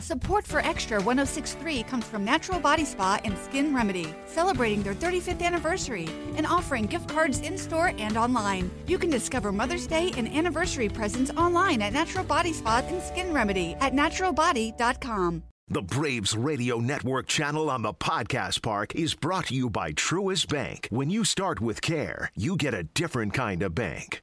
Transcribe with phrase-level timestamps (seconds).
[0.00, 5.42] Support for Extra 1063 comes from Natural Body Spa and Skin Remedy, celebrating their 35th
[5.42, 8.70] anniversary and offering gift cards in store and online.
[8.86, 13.32] You can discover Mother's Day and anniversary presents online at Natural Body Spa and Skin
[13.34, 15.42] Remedy at naturalbody.com.
[15.68, 20.48] The Braves Radio Network channel on the Podcast Park is brought to you by Truist
[20.48, 20.88] Bank.
[20.90, 24.22] When you start with care, you get a different kind of bank.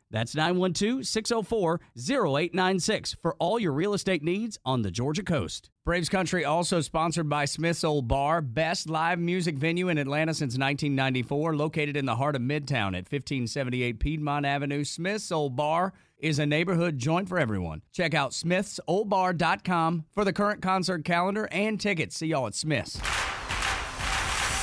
[0.11, 5.69] That's 912 604 0896 for all your real estate needs on the Georgia coast.
[5.83, 10.51] Braves Country also sponsored by Smith's Olde Bar, best live music venue in Atlanta since
[10.51, 14.83] 1994, located in the heart of Midtown at 1578 Piedmont Avenue.
[14.83, 17.81] Smith's Olde Bar is a neighborhood joint for everyone.
[17.91, 22.17] Check out smithsoldebar.com for the current concert calendar and tickets.
[22.17, 22.99] See y'all at Smith's.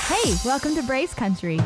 [0.07, 1.59] Hey, welcome to Braves Country.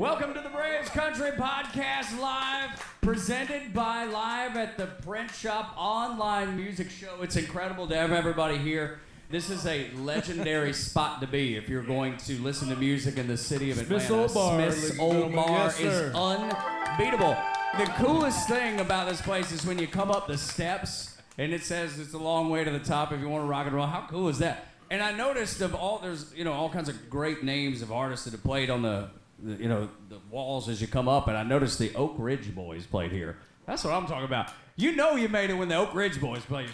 [0.00, 2.70] Welcome to the Braves Country Podcast Live,
[3.02, 7.20] presented by Live at the Print Shop online music show.
[7.20, 9.00] It's incredible to have everybody here.
[9.28, 13.26] This is a legendary spot to be if you're going to listen to music in
[13.26, 14.00] the city of Atlanta.
[14.00, 15.34] Smith's Olde Bar, Smith's Old.
[15.34, 17.36] Bar Yes, is unbeatable.
[17.76, 21.62] The coolest thing about this place is when you come up the steps and it
[21.62, 23.86] says it's a long way to the top if you want to rock and roll.
[23.86, 24.66] How cool is that?
[24.90, 28.24] And I noticed of all there's you know all kinds of great names of artists
[28.24, 29.10] that have played on the,
[29.42, 32.54] the you know the walls as you come up, and I noticed the Oak Ridge
[32.54, 33.36] Boys played here.
[33.66, 34.52] That's what I'm talking about.
[34.76, 36.66] You know you made it when the Oak Ridge Boys play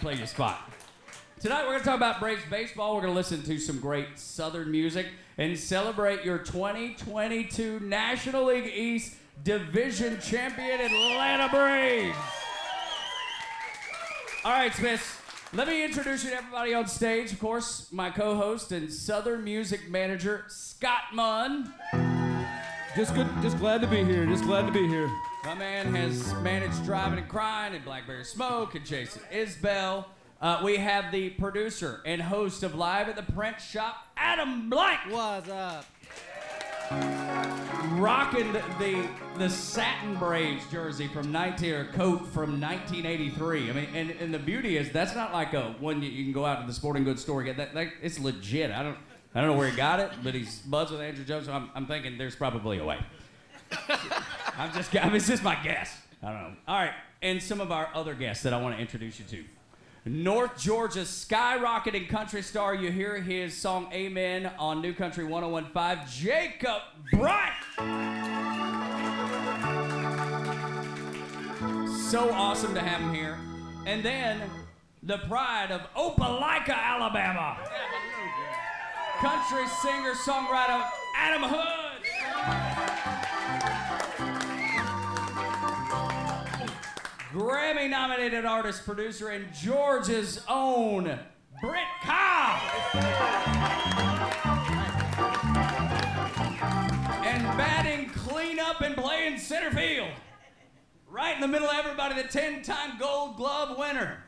[0.00, 0.70] play your spot.
[1.40, 2.94] Tonight we're going to talk about Braves baseball.
[2.94, 5.06] We're going to listen to some great Southern music
[5.38, 12.16] and celebrate your 2022 National League East Division champion Atlanta Braves.
[14.44, 15.48] All right, Smith.
[15.52, 17.32] Let me introduce you to everybody on stage.
[17.32, 21.74] Of course, my co-host and Southern music manager Scott Munn.
[22.94, 24.26] Just good, just glad to be here.
[24.26, 25.10] Just glad to be here.
[25.46, 30.04] My man has managed Drivin N Cryin and Blackberry Smoke and Jason Isbell.
[30.42, 35.00] Uh, we have the producer and host of Live at the Print Shop, Adam Blank.
[35.08, 35.86] What's up?
[37.92, 39.08] Rocking the, the
[39.38, 43.70] the satin Braves jersey from 19 or coat from 1983.
[43.70, 46.34] I mean, and, and the beauty is that's not like a one you, you can
[46.34, 47.72] go out to the sporting goods store and get that.
[47.72, 48.70] that it's legit.
[48.70, 48.98] I don't
[49.34, 51.46] I don't know where he got it, but he's buds with Andruw Jones.
[51.46, 52.98] So I'm, I'm thinking there's probably a way.
[54.58, 55.96] I'm just I mean, it's just my guess.
[56.22, 56.52] I don't know.
[56.68, 59.44] All right, and some of our other guests that I want to introduce you to.
[60.04, 62.74] North Georgia skyrocketing country star.
[62.74, 66.06] You hear his song Amen on New Country 1015.
[66.10, 66.82] Jacob
[67.12, 67.54] Bryant.
[72.10, 73.38] So awesome to have him here.
[73.86, 74.42] And then
[75.04, 77.58] the pride of Opelika, Alabama.
[79.20, 80.84] Country singer songwriter
[81.16, 81.92] Adam Hood.
[87.32, 91.18] Grammy nominated artist, producer, and Georgia's own
[91.60, 92.60] Brent Cobb.
[97.24, 100.10] And batting cleanup and playing center field.
[101.08, 104.24] Right in the middle of everybody, the 10 time gold glove winner.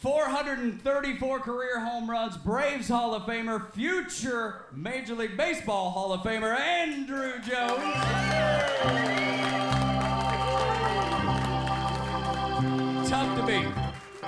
[0.00, 6.56] 434 career home runs, Braves Hall of Famer, future Major League Baseball Hall of Famer,
[6.56, 7.82] Andruw Jones.
[13.08, 13.66] Tough to beat.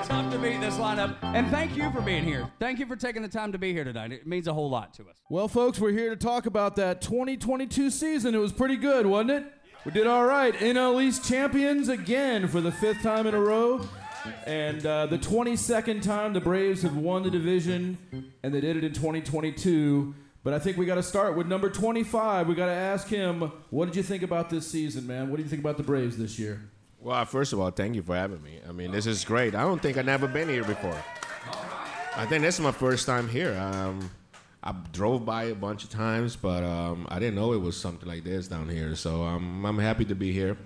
[0.04, 1.16] Tough to beat this lineup.
[1.22, 2.50] And thank you for being here.
[2.58, 4.10] Thank you for taking the time to be here tonight.
[4.10, 5.18] It means a whole lot to us.
[5.30, 8.34] Well, folks, we're here to talk about that 2022 season.
[8.34, 9.52] It was pretty good, wasn't it?
[9.84, 10.52] We did all right.
[10.52, 13.86] NL East champions again for the fifth time in a row.
[14.46, 18.84] And uh, the 22nd time the Braves have won the division, and they did it
[18.84, 20.14] in 2022.
[20.42, 22.48] But I think we got to start with number 25.
[22.48, 25.28] We got to ask him, what did you think about this season, man?
[25.28, 26.62] What do you think about the Braves this year?
[26.98, 28.58] Well, first of all, thank you for having me.
[28.68, 29.54] I mean, this is great.
[29.54, 30.96] I don't think I've never been here before.
[32.16, 33.54] I think this is my first time here.
[33.58, 34.10] Um,
[34.62, 38.06] I drove by a bunch of times, but um, I didn't know it was something
[38.06, 38.94] like this down here.
[38.96, 40.58] So um, I'm happy to be here.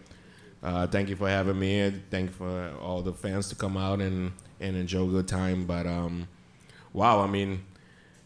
[0.64, 1.92] Uh, thank you for having me.
[2.10, 5.66] Thank you for all the fans to come out and, and enjoy a good time.
[5.66, 6.26] But um,
[6.94, 7.62] wow, I mean,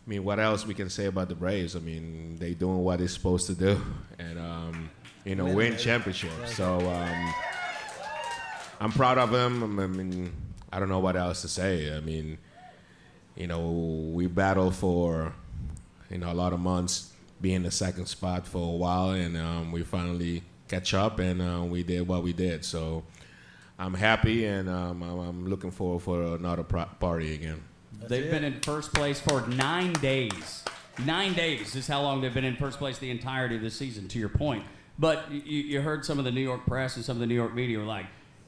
[0.07, 1.75] I mean, what else we can say about the Braves?
[1.75, 3.83] I mean, they doing what they're supposed to do,
[4.21, 4.89] and um,
[5.25, 6.57] you know, win championships.
[6.57, 7.35] So um,
[8.81, 9.81] I'm proud of them.
[9.81, 10.33] I mean,
[10.73, 11.93] I don't know what else to say.
[11.95, 12.39] I mean,
[13.35, 13.69] you know,
[14.15, 15.35] we battled for
[16.09, 19.37] you know a lot of months, be in the second spot for a while, and
[19.37, 22.65] um, we finally catch up, and uh, we did what we did.
[22.65, 23.05] So
[23.79, 27.63] I'm happy, and um, I'm, I'm looking forward for another pro- party again.
[28.09, 30.65] they've been in first place for nine days.
[31.05, 34.09] Nine days is how long they've been in first place the entirety of the season.
[34.09, 34.65] To your point,
[34.99, 37.37] but you, you heard some of the New York press and some of the New
[37.37, 38.07] York media were like,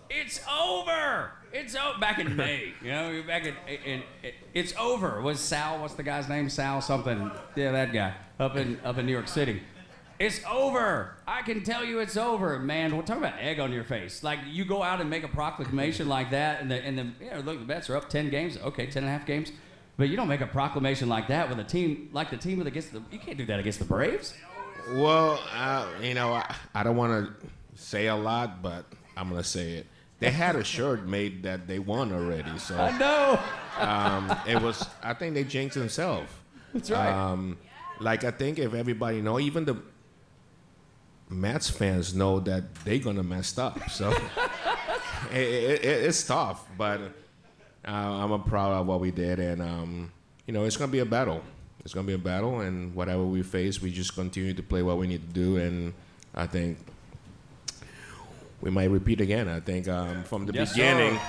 [0.08, 3.24] "It's over." It's over back in May, you know.
[3.26, 5.20] Back in, in, in it's over.
[5.20, 5.80] Was Sal?
[5.80, 6.48] What's the guy's name?
[6.48, 7.28] Sal something.
[7.56, 9.60] Yeah, that guy up in up in New York City.
[10.20, 11.14] It's over.
[11.26, 12.94] I can tell you it's over, man.
[12.94, 14.22] We're talking about egg on your face.
[14.22, 17.30] Like you go out and make a proclamation like that, and the and the you
[17.30, 18.58] know, look, the Mets are up ten games.
[18.58, 19.50] Okay, ten and a half games,
[19.96, 22.66] but you don't make a proclamation like that with a team like the team with
[22.66, 23.02] against the.
[23.10, 24.34] You can't do that against the Braves.
[24.92, 27.46] Well, uh, you know, I, I don't want to
[27.82, 28.84] say a lot, but
[29.16, 29.86] I'm gonna say it.
[30.18, 33.40] They had a shirt made that they won already, so I know.
[33.78, 34.86] um, it was.
[35.02, 36.30] I think they jinxed themselves.
[36.74, 37.10] That's right.
[37.10, 37.56] Um,
[38.00, 39.76] like I think if everybody know, even the
[41.30, 43.88] Mets fans know that they're gonna mess up.
[43.90, 44.10] So
[45.32, 47.00] it, it, it, it's tough, but
[47.86, 50.12] uh, I'm a proud of what we did, and um,
[50.46, 51.42] you know it's gonna be a battle.
[51.84, 54.98] It's gonna be a battle, and whatever we face, we just continue to play what
[54.98, 55.94] we need to do, and
[56.34, 56.78] I think
[58.60, 59.48] we might repeat again.
[59.48, 61.22] I think um, from the Yes, beginning, sir.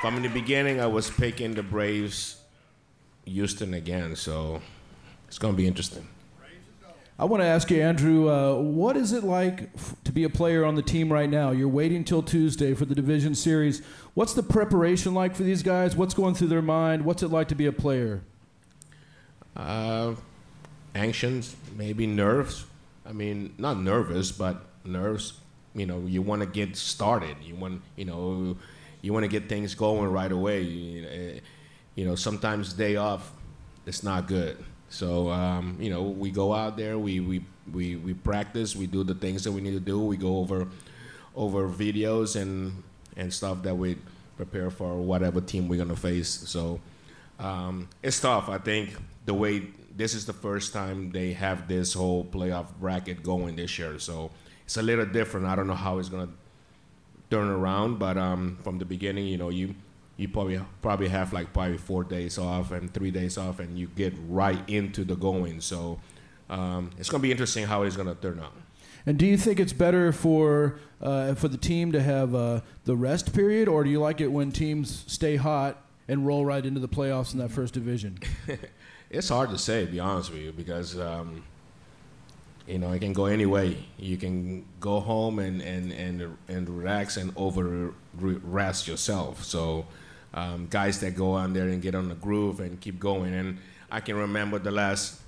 [0.00, 2.36] from the beginning, I was picking the Braves,
[3.26, 4.16] Houston again.
[4.16, 4.62] So
[5.28, 6.06] it's gonna be interesting.
[7.18, 10.28] I want to ask you, Andruw, uh, what is it like f- to be a
[10.28, 11.50] player on the team right now?
[11.50, 13.80] You're waiting till Tuesday for the division series.
[14.12, 15.96] What's the preparation like for these guys?
[15.96, 17.06] What's going through their mind?
[17.06, 18.20] What's it like to be a player?
[19.56, 20.14] Uh,
[20.94, 22.66] anxious, maybe nerves.
[23.06, 25.34] I mean, not nervous, but nerves.
[25.74, 27.36] You know, you want to get started.
[27.42, 28.58] You want, you know,
[29.00, 31.06] you want to get things going right away.
[31.08, 31.40] Eh,
[31.94, 33.32] you know, sometimes day off,
[33.86, 34.62] it's not good.
[34.88, 37.42] So, um, you know, we go out there, we, we,
[37.72, 40.00] we, we practice, we do the things that we need to do.
[40.00, 40.68] We go over,
[41.34, 42.82] over videos and
[43.16, 43.96] and stuff that we
[44.36, 46.28] prepare for whatever team we're gonna face.
[46.28, 46.80] So
[47.38, 48.48] um, it's tough.
[48.48, 53.22] I think the way this is the first time they have this whole playoff bracket
[53.22, 54.30] going this year, so
[54.64, 55.46] it's a little different.
[55.46, 56.28] I don't know how it's gonna
[57.30, 59.74] turn around, but um, from the beginning, you know, you
[60.16, 63.88] you probably probably have like probably four days off and three days off, and you
[63.88, 65.60] get right into the going.
[65.60, 66.00] So
[66.48, 68.54] um, it's gonna be interesting how it's gonna turn out.
[69.04, 72.96] And do you think it's better for uh, for the team to have uh, the
[72.96, 76.80] rest period, or do you like it when teams stay hot and roll right into
[76.80, 78.18] the playoffs in that first division?
[79.08, 81.44] It's hard to say, to be honest with you, because um,
[82.66, 83.78] you know it can go any way.
[83.98, 89.44] You can go home and and and, and relax and over rest yourself.
[89.44, 89.86] So
[90.36, 93.34] um, guys that go on there and get on the groove and keep going.
[93.34, 93.58] And
[93.90, 95.20] I can remember the last,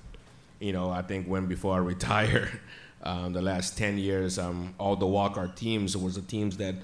[0.59, 2.61] you know, I think when before I retire,
[3.03, 6.75] um, the last ten years, um, all the walk-our teams was the teams that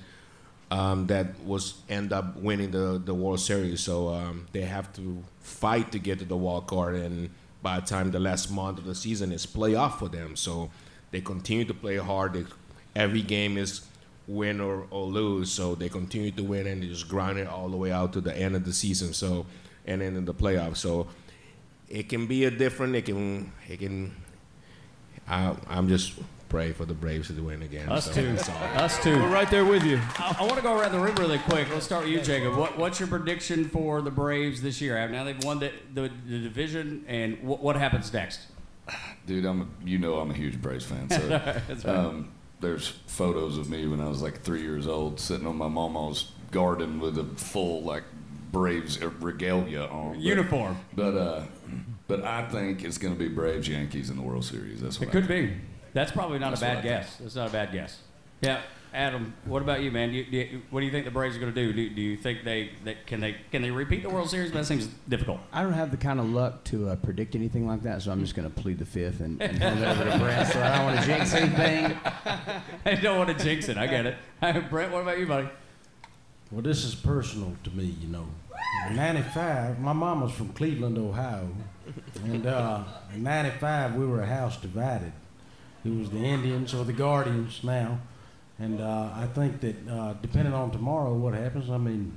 [0.72, 3.82] um, that was end up winning the, the World Series.
[3.82, 7.30] So um, they have to fight to get to the card, and
[7.62, 10.36] by the time the last month of the season is playoff for them.
[10.36, 10.72] So
[11.12, 12.34] they continue to play hard.
[12.34, 12.46] They,
[12.96, 13.86] every game is
[14.28, 15.52] win or, or lose.
[15.52, 18.22] So they continue to win and they just grind it all the way out to
[18.22, 19.14] the end of the season.
[19.14, 19.46] So
[19.88, 20.78] and then in the playoffs.
[20.78, 21.08] So
[21.90, 22.96] it can be a different.
[22.96, 24.16] It can it can.
[25.28, 26.14] I, I'm just
[26.50, 27.90] pray for the Braves to win again.
[27.90, 28.32] Us so too.
[28.36, 28.56] that's all.
[28.56, 29.16] Us too.
[29.16, 30.00] We're right there with you.
[30.18, 31.68] I, I want to go around the room really quick.
[31.70, 32.56] Let's start with you, Jacob.
[32.56, 35.08] What, what's your prediction for the Braves this year?
[35.10, 38.42] Now they've won the, the, the division, and what, what happens next?
[39.26, 41.10] Dude, I'm a, you know I'm a huge Braves fan.
[41.10, 41.18] So
[41.68, 41.96] That's right.
[41.96, 42.30] um,
[42.62, 46.32] there's photos of me when I was like three years old, sitting on my mama's
[46.52, 48.04] garden with a full like
[48.52, 50.14] Braves regalia on.
[50.14, 50.78] But- Uniform.
[50.94, 51.44] But uh,
[52.08, 54.82] but I think it's going to be Braves Yankees in the World Series.
[54.82, 55.50] That's what It I could think.
[55.52, 55.58] be.
[55.94, 57.16] That's probably not That's a bad guess.
[57.18, 58.00] That's not a bad guess.
[58.42, 58.62] Yeah,
[58.96, 59.34] Adam.
[59.46, 60.10] What about you, man?
[60.10, 61.74] Do you, do you- what do you think the Braves are going to do?
[61.74, 61.90] do?
[61.90, 64.52] Do you think they, they can they can they repeat the World Series?
[64.52, 65.40] That seems difficult.
[65.52, 68.22] I don't have the kind of luck to uh, predict anything like that, so I'm
[68.22, 70.48] just going to plead the fifth and, and hand it over to Brent.
[70.52, 71.98] So I don't want to jinx anything.
[72.86, 73.78] I don't want to jinx it.
[73.78, 74.16] I get it.
[74.70, 75.50] Brent, what about you, buddy?
[76.52, 78.26] Well, this is personal to me, you know.
[78.90, 81.50] In 95, my mom was from Cleveland, Ohio.
[82.24, 82.84] And uh,
[83.14, 85.12] in 95, we were a house divided.
[85.84, 88.00] It was the Indians or the Guardians now.
[88.60, 92.16] And uh, I think that uh, depending on tomorrow what happens, I mean,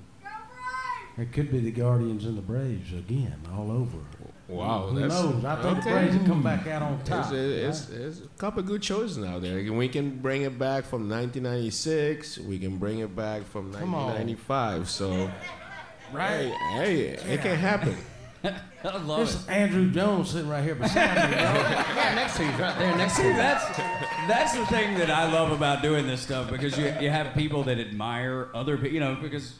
[1.16, 3.98] it could be the Guardians and the Braves again, all over.
[4.46, 5.44] Wow, Who that's knows?
[5.44, 5.90] I think okay.
[5.90, 7.32] the Braves will come back out on top.
[7.32, 8.24] it's, right?
[8.24, 9.56] a couple good choices out there.
[9.72, 12.38] We can bring it back from 1996.
[12.38, 14.06] We can bring it back from Come on.
[14.14, 14.88] 1995.
[14.88, 15.30] So,
[16.12, 16.52] Right.
[16.72, 17.96] hey, hey, it can happen.
[18.44, 19.38] I love This it.
[19.40, 21.36] is Andruw Jones sitting right here beside me.
[21.36, 21.44] bro.
[21.96, 23.32] Yeah, next to you, right there, next to you.
[23.34, 23.64] that's
[24.28, 27.64] that's the thing that I love about doing this stuff because you you have people
[27.64, 29.54] that admire other people, you know, because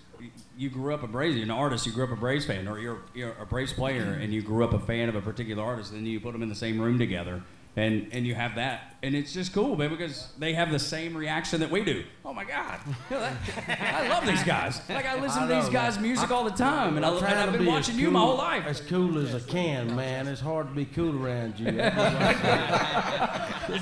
[0.57, 2.79] you grew up a Braves, you're an artist, you grew up a Braves fan, or
[2.79, 5.91] you're you're a Braves player, and you grew up a fan of a particular artist,
[5.93, 7.43] and then you put them in the same room together,
[7.77, 11.17] and and you have that, and it's just cool, man, because they have the same
[11.17, 12.03] reaction that we do.
[12.25, 12.79] Oh my God,
[13.11, 13.21] You know,
[13.67, 14.81] that- I love these guys.
[14.89, 16.03] Like I listen I to these guys' man.
[16.05, 18.37] music all the time, and, I, and I've been be watching as you my whole
[18.37, 18.65] life.
[18.67, 20.27] As cool as I can, man.
[20.27, 21.71] It's hard to be cool around you.
[21.77, 21.97] That's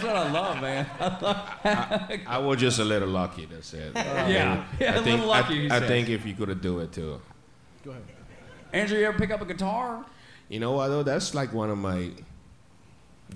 [0.03, 0.87] what I love, man.
[1.01, 3.47] I I was just a little lucky.
[3.47, 3.93] That's it.
[3.95, 5.55] Yeah, yeah, I a think, little lucky.
[5.55, 5.89] I, he I says.
[5.89, 7.21] think if you could have do it too.
[7.85, 8.03] Go ahead
[8.75, 10.05] andruw, you ever pick up a guitar?
[10.49, 11.03] You know what though?
[11.03, 12.11] That's like one of my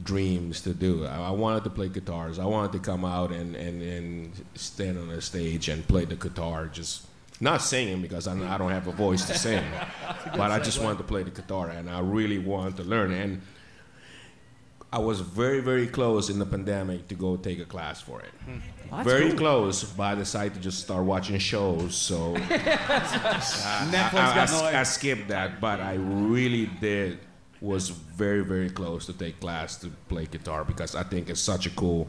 [0.02, 1.06] dreams to do.
[1.06, 2.38] I, I wanted to play guitars.
[2.38, 6.16] I wanted to come out and, and, and stand on a stage and play the
[6.16, 6.66] guitar.
[6.66, 7.06] Just
[7.40, 9.64] not singing because I, I don't have a voice to sing,
[10.36, 13.12] but I just wanted to play the guitar and I really wanted to learn.
[13.12, 13.42] And
[14.92, 18.32] I was very very close in the pandemic to go take a class for it.
[19.04, 21.94] very close, but I decided to just start watching shows.
[21.94, 22.40] So I,
[23.90, 27.18] Netflix I, I, got no I, I skipped that, but I really did
[27.60, 31.66] was very very close to take class to play guitar because I think it's such
[31.66, 32.08] a cool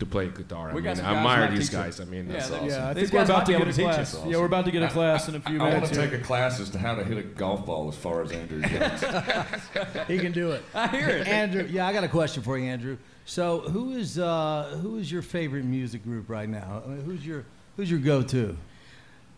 [0.00, 0.70] to play guitar.
[0.70, 1.78] I We mean, I admire these teach you.
[1.78, 2.00] guys.
[2.00, 2.68] I mean, Yeah, that's they're- awesome.
[2.70, 4.14] Yeah, I These think we're guys about to be get able a to teach class.
[4.14, 4.26] us.
[4.26, 5.74] Yeah, we're about to get a class in a few minutes.
[5.74, 7.96] I want to take a class as to how to hit a golf ball as
[7.96, 10.08] far as Andruw Jones.
[10.08, 10.62] He can do it.
[10.74, 11.26] I hear it.
[11.26, 12.96] Andruw, yeah, I got a question for you, Andruw.
[13.26, 16.82] So, who is uh, who is your favorite music group right now?
[16.84, 17.44] I mean, who's your
[17.76, 18.56] who's your go-to?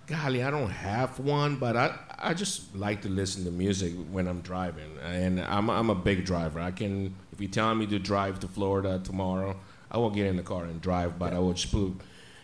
[0.07, 4.27] Golly, I don't have one, but I, I just like to listen to music when
[4.27, 4.99] I'm driving.
[5.03, 6.61] And I'm, I'm a big driver.
[6.61, 9.57] I can, if you tell me to drive to Florida tomorrow,
[9.91, 11.93] I will get in the car and drive, but I will just put,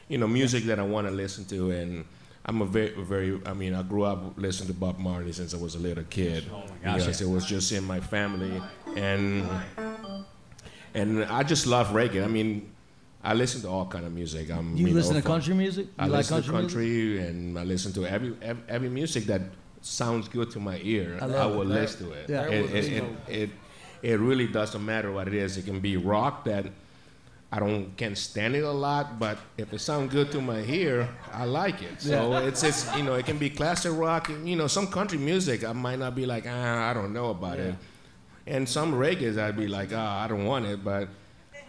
[0.09, 1.73] you know, music that I want to listen to.
[1.73, 2.05] And
[2.47, 5.57] I'm a very, very, I mean, I grew up listening to Bob Marley since I
[5.57, 6.45] was a little kid.
[6.53, 8.63] Oh gosh, because it was just in my family.
[8.97, 9.49] And,
[10.95, 12.25] and I just love reggae.
[12.25, 12.71] I mean,
[13.23, 14.51] I listen to all kind of music.
[14.51, 15.87] I'm, You, know, listen to country music?
[15.87, 16.77] You I like listen country, to music?
[16.79, 19.43] country and I listen to every, every every music that
[19.81, 21.19] sounds good to my ear.
[21.21, 21.65] I I, will.
[21.67, 22.29] That- listen to it.
[22.29, 22.43] yeah.
[22.45, 23.51] It, it, it, it,
[24.03, 25.57] it really doesn't matter what it is.
[25.57, 26.67] It can be rock that
[27.51, 31.09] I don't can't stand it a lot, but if it sounds good to my ear,
[31.33, 32.01] I like it.
[32.01, 34.31] So it's it's you know it can be classic rock.
[34.45, 37.59] You know some country music I might not be like ah I don't know about
[37.59, 37.75] it,
[38.47, 41.09] and some reggae I'd be like ah I don't want it, but.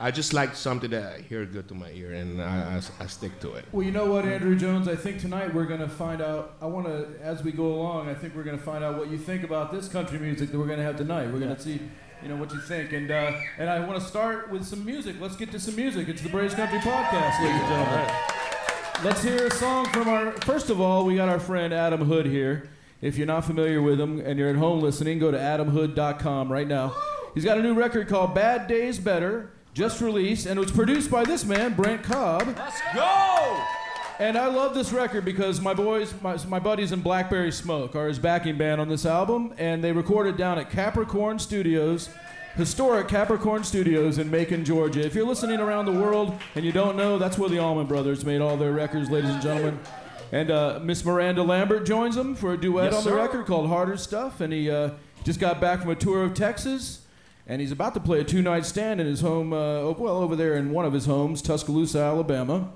[0.02, 3.08] I just like something that I hear good to my ear, and I, I, I
[3.08, 3.66] stick to it.
[3.74, 4.88] Well, you know what, Andruw Jones?
[4.88, 6.56] I think tonight we're going to find out.
[6.62, 9.10] I want to, as we go along, I think we're going to find out what
[9.10, 11.30] you think about this country music that we're going to have tonight.
[11.32, 11.82] We're going to see,
[12.24, 12.94] you know, what you think.
[12.94, 15.18] And uh, and I want to start with some music.
[15.20, 16.08] Let's get to some music.
[16.08, 18.16] It's the Braves Country Podcast, ladies and gentlemen.
[19.04, 20.32] Let's hear a song from our.
[20.44, 22.70] First of all, we got our friend Adam Hood here.
[23.02, 26.68] If you're not familiar with him and you're at home listening, go to adamhood.com right
[26.68, 26.96] now.
[27.34, 31.10] He's got a new record called Bad Days Better, just released, and it was produced
[31.10, 32.54] by this man, Brent Cobb.
[32.58, 33.64] Let's go.
[34.20, 38.10] And I love this record because my boys, my, my buddies in Blackberry Smoke are
[38.10, 42.10] his backing band on this album, and they recorded down at Capricorn Studios,
[42.58, 45.00] historic Capricorn Studios in Macon, Georgia.
[45.06, 48.26] If you're listening around the world and you don't know, that's where the Allman Brothers
[48.26, 49.80] made all their records, ladies and gentlemen.
[50.34, 53.16] And uh, Miss Miranda Lambert joins them for a duet Yes, on the sir.
[53.16, 54.90] record called Harder Stuff, and he uh,
[55.24, 57.06] just got back from a tour of Texas.
[57.50, 60.54] And he's about to play a two-night stand in his home, uh, well, over there
[60.54, 62.70] in one of his homes, Tuscaloosa, Alabama.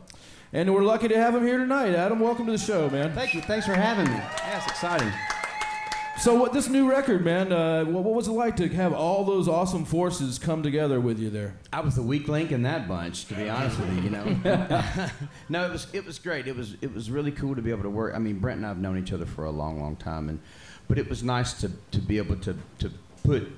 [0.51, 1.93] And we're lucky to have him here tonight.
[1.93, 3.13] Adam, welcome to the show, man.
[3.13, 3.41] Thank you.
[3.41, 4.17] Thanks for having me.
[4.17, 5.13] Yeah, it's exciting.
[6.19, 7.51] So, what this new record, man?
[7.51, 11.19] Uh, what, what was it like to have all those awesome forces come together with
[11.19, 11.55] you there?
[11.71, 14.01] I was the weak link in that bunch, to be honest with you.
[14.03, 14.23] You know,
[15.49, 16.47] no, it was it was great.
[16.47, 18.15] It was it was really cool to be able to work.
[18.15, 20.39] I mean, Brent and I have known each other for a long, long time, and
[20.87, 22.91] but it was nice to to be able to to
[23.23, 23.51] put.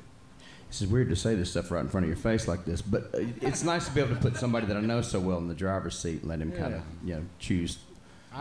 [0.75, 2.81] This is weird to say this stuff right in front of your face like this,
[2.81, 5.37] but uh, it's nice to be able to put somebody that I know so well
[5.37, 7.77] in the driver's seat and let him kind of you know choose.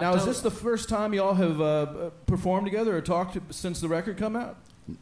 [0.00, 3.86] now, is this the first time y'all have uh, performed together or talked since the
[3.86, 4.56] record come out?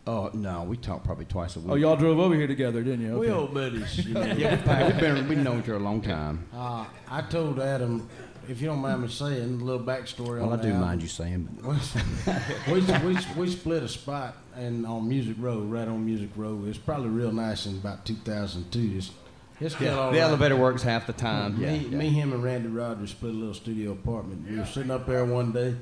[0.06, 1.70] Oh no, we talk probably twice a week.
[1.70, 3.18] Oh, y'all drove over here together, didn't you?
[3.18, 3.34] We Okay.
[3.34, 4.04] old buddies.
[4.06, 4.20] You know.
[4.24, 6.46] Yeah, we've, we've been we've known each other a long time.
[6.52, 8.10] Uh, I told Adam,
[8.46, 10.82] if you don't mind me saying, a little backstory Well, on I do album.
[10.82, 11.48] mind you saying.
[12.70, 16.62] we, we, we split a spot and on Music Row, right on Music Row.
[16.66, 18.92] It's probably real nice in about 2002.
[18.99, 19.11] It's,
[19.61, 20.25] it's still all the right.
[20.25, 21.59] elevator works half the time.
[21.59, 21.97] Me, Yeah, yeah.
[21.97, 24.49] me, him, and Randy Rogers split a little studio apartment.
[24.49, 25.76] We were sitting up there one day,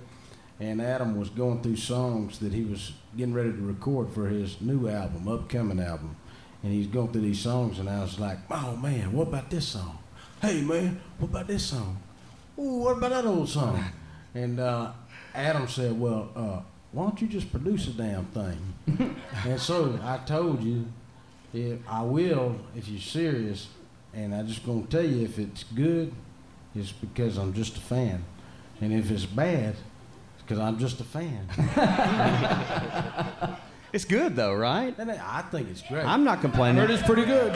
[0.60, 4.60] and Adam was going through songs that he was getting ready to record for his
[4.60, 6.16] new album, upcoming album.
[6.62, 9.66] And he's going through these songs, and I was like, "Oh man, what about this
[9.66, 9.98] song?
[10.42, 11.98] Hey man, what about this song?
[12.58, 13.82] Ooh, what about that old song?"
[14.34, 14.92] And uh,
[15.34, 16.60] Adam said, "Well, uh,
[16.92, 18.74] why don't you just produce a damn thing?
[19.46, 20.86] and so I told you,
[21.52, 23.68] if I will if you're serious,
[24.14, 26.12] and I just gonna tell you if it's good,
[26.74, 28.24] it's because I'm just a fan,
[28.80, 29.74] and if it's bad,
[30.34, 31.48] it's because I'm just a fan.
[33.92, 34.96] It's good though, right?
[34.98, 36.04] And I think it's great.
[36.04, 36.80] I'm not complaining.
[36.80, 37.54] Heard it's pretty good.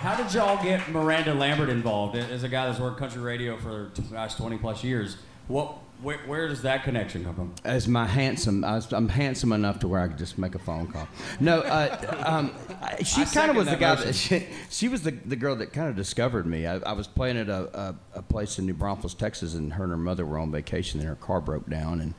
[0.00, 3.90] How did y'all get Miranda Lambert involved as a guy that's worked country radio for
[3.94, 5.16] the gosh 20 plus years?
[5.48, 7.54] What where, where does that connection come from?
[7.64, 10.86] As my handsome, I I'm handsome enough to where I could just make a phone
[10.86, 11.08] call.
[11.40, 12.54] No, uh, um,
[13.04, 15.88] she kind of was the guy that she, she was the, the girl that kind
[15.88, 16.66] of discovered me.
[16.66, 17.78] I, I was playing at a,
[18.14, 21.00] a, a place in New Braunfels, Texas, and her and her mother were on vacation,
[21.00, 22.14] and her car broke down, and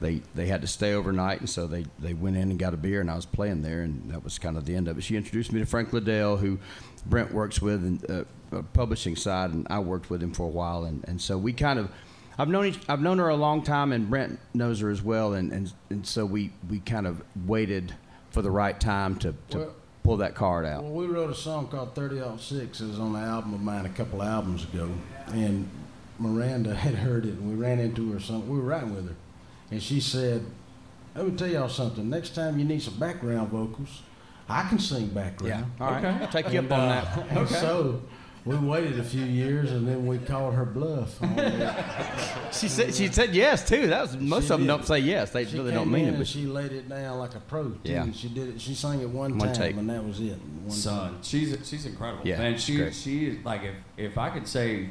[0.00, 2.76] they they had to stay overnight, and so they they went in and got a
[2.76, 5.04] beer, and I was playing there, and that was kind of the end of it.
[5.04, 6.58] She introduced me to Frank Liddell, who
[7.06, 10.84] Brent works with, and uh, publishing side, and I worked with him for a while,
[10.84, 11.90] and, and so we kind of.
[12.38, 15.32] I've known each, I've known her a long time, and Brent knows her as well,
[15.32, 17.94] and, and, and so we, we kind of waited
[18.30, 20.84] for the right time to, to Well- pull that card out.
[20.84, 22.80] Well, we wrote a song called 30 6.
[22.80, 24.88] It was on an album of mine a couple albums ago.
[25.32, 25.68] And
[26.18, 28.20] Miranda had heard it, and we ran into her.
[28.20, 29.16] Some, we were writing with her.
[29.70, 30.44] And she said,
[31.14, 32.08] Let me tell y'all something.
[32.08, 34.02] Next time you need some background vocals,
[34.48, 35.66] I can sing background.
[35.78, 36.24] Yeah, All right, Okay.
[36.24, 37.36] I'll take you up on uh, that.
[37.36, 38.02] And so
[38.46, 41.18] we waited a few years, and then we called her bluff.
[42.52, 43.88] She said she said yes too.
[43.88, 44.66] That was most She of them did.
[44.68, 45.30] don't say yes.
[45.30, 46.18] They She really came don't mean in it.
[46.18, 47.64] But she laid it down like a pro.
[47.70, 47.78] Too.
[47.84, 48.06] Yeah.
[48.12, 48.60] She did it.
[48.60, 49.76] She sang it one, One time, take.
[49.76, 50.38] and that was it.
[50.62, 52.26] One Son, she's she's incredible.
[52.26, 52.54] Yeah, man.
[52.54, 52.94] she's She great.
[52.94, 54.88] she like if if I could say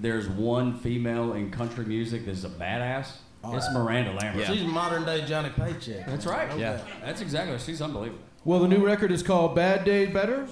[0.00, 3.08] there's one female in country music that's a badass,
[3.46, 4.42] it's Miranda Lambert.
[4.46, 4.52] Yeah.
[4.54, 6.06] She's modern day Johnny Paycheck.
[6.06, 6.48] That's right.
[6.50, 6.80] No Yeah.
[7.04, 7.58] That's exactly.
[7.58, 8.22] She's unbelievable.
[8.44, 10.46] Well, the new record is called Bad Day Better.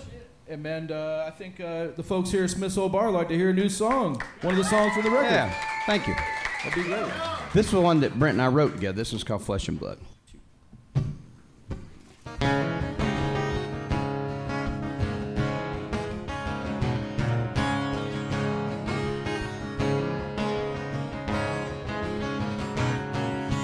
[0.51, 3.37] And, and uh, I think uh, the folks here at Smith's Olde Bar like to
[3.37, 4.21] hear a new song.
[4.41, 5.31] One of the songs from the record.
[5.31, 5.55] yeah,
[5.87, 6.15] thank you.
[6.65, 7.07] That'd be great.
[7.55, 8.97] This is the one that Brent and I wrote together.
[8.97, 10.01] This one's called Flesh and Blood.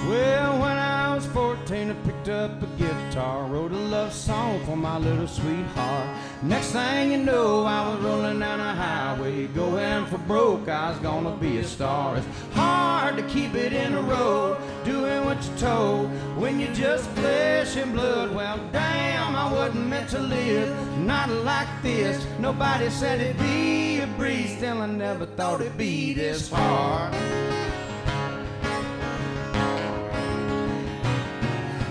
[0.07, 4.77] Well, when I was 14, I picked up a guitar, wrote a love song for
[4.77, 6.17] my little sweetheart.
[6.43, 10.69] Next thing you know, I was rolling down a highway, going for broke.
[10.69, 12.17] I was gonna be a star.
[12.17, 17.09] It's hard to keep it in a row, doing what you're told when you're just
[17.11, 18.35] flesh and blood.
[18.35, 20.69] Well, damn, I wasn't meant to live,
[20.99, 22.23] not like this.
[22.39, 27.15] Nobody said it'd be a breeze, still I never thought it'd be this hard.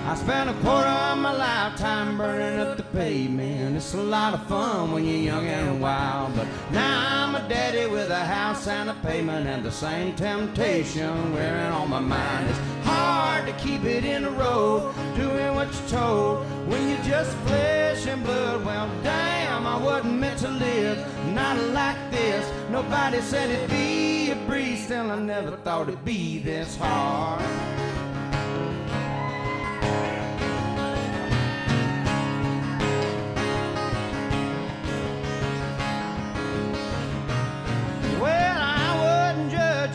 [0.06, 3.74] I spent a quarter of my lifetime burning up the pavement.
[3.74, 6.36] It's a lot of fun when you're young and wild.
[6.36, 11.34] But now I'm a daddy with a house and a payment and the same temptation
[11.34, 12.48] wearing on my mind.
[12.48, 17.36] It's hard to keep it in a row, doing what you're told when you're just
[17.38, 18.64] flesh and blood.
[18.64, 20.98] Well, damn, I wasn't meant to live,
[21.34, 22.48] not like this.
[22.70, 27.42] Nobody said it'd be a breeze, still I never thought it'd be this hard.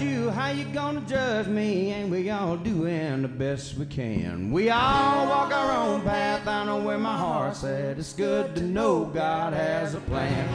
[0.01, 0.29] You.
[0.31, 1.91] How you gonna judge me?
[1.91, 4.51] Ain't we all doing the best we can?
[4.51, 6.47] We all walk our own path.
[6.47, 7.99] I know where my heart's at.
[7.99, 10.49] It's good to know God has a plan.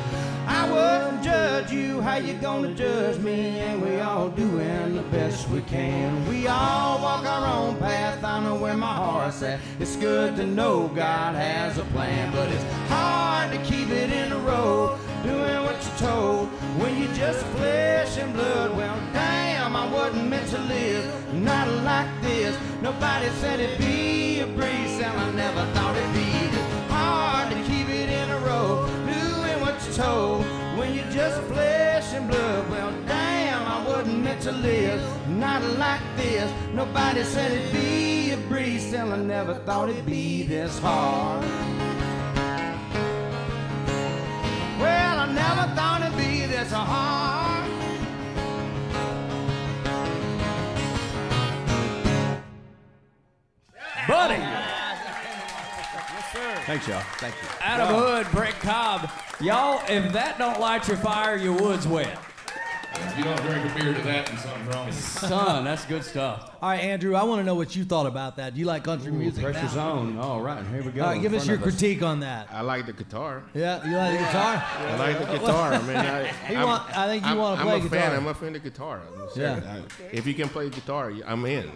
[0.47, 2.01] I wouldn't judge you.
[2.01, 3.61] How you gonna judge me?
[3.61, 6.27] Ain't we all doing the best we can?
[6.29, 8.23] We all walk our own path.
[8.25, 9.61] I know where my heart's at.
[9.79, 14.33] It's good to know God has a plan, but it's hard to keep it in
[14.33, 18.77] a row doing what you're told when you're just flesh and blood.
[18.77, 22.57] Well, damn, I wasn't meant to live, not like this.
[22.83, 27.57] Nobody said it'd be a breeze, and I never thought it'd be this hard to
[27.71, 30.45] keep it in a row, doing what you're told
[30.79, 32.71] when you're just flesh and blood.
[32.71, 36.53] Well, damn, I wasn't meant to live, not like this.
[36.75, 41.45] Nobody said it'd be a breeze, still I never thought it'd be this hard.
[44.79, 46.26] Well, I never thought it'd be
[46.57, 47.71] this hard.
[54.09, 56.63] Buddy, Yes, sir.
[56.65, 57.03] Thanks, y'all.
[57.19, 57.49] Thank you.
[57.61, 59.11] Adam Hood, Brent Cobb.
[59.41, 62.19] Y'all, if that don't light your fire, your wood's wet.
[62.99, 64.93] If you don't drink a beer to that, then something's wrong.
[64.93, 66.51] Son, that's good stuff.
[66.63, 68.55] All right, Andruw, I want to know what you thought about that.
[68.55, 69.43] Do you like country music?
[69.45, 69.93] Pressure's now?
[69.93, 70.19] on.
[70.19, 71.03] All right, here we go.
[71.03, 72.49] All right, give us your of critique on that.
[72.51, 73.43] I like the guitar.
[73.55, 74.65] Yeah, you like the guitar?
[74.77, 75.73] I like the guitar.
[75.75, 77.99] I mean, I, He want- I think you I'm- wanna I'm play a guitar.
[78.01, 78.17] fan.
[78.17, 79.01] I'm a fan of guitar.
[79.15, 79.29] I'm.
[79.41, 79.61] Yeah.
[80.01, 81.71] I- if you can play guitar, I'm in.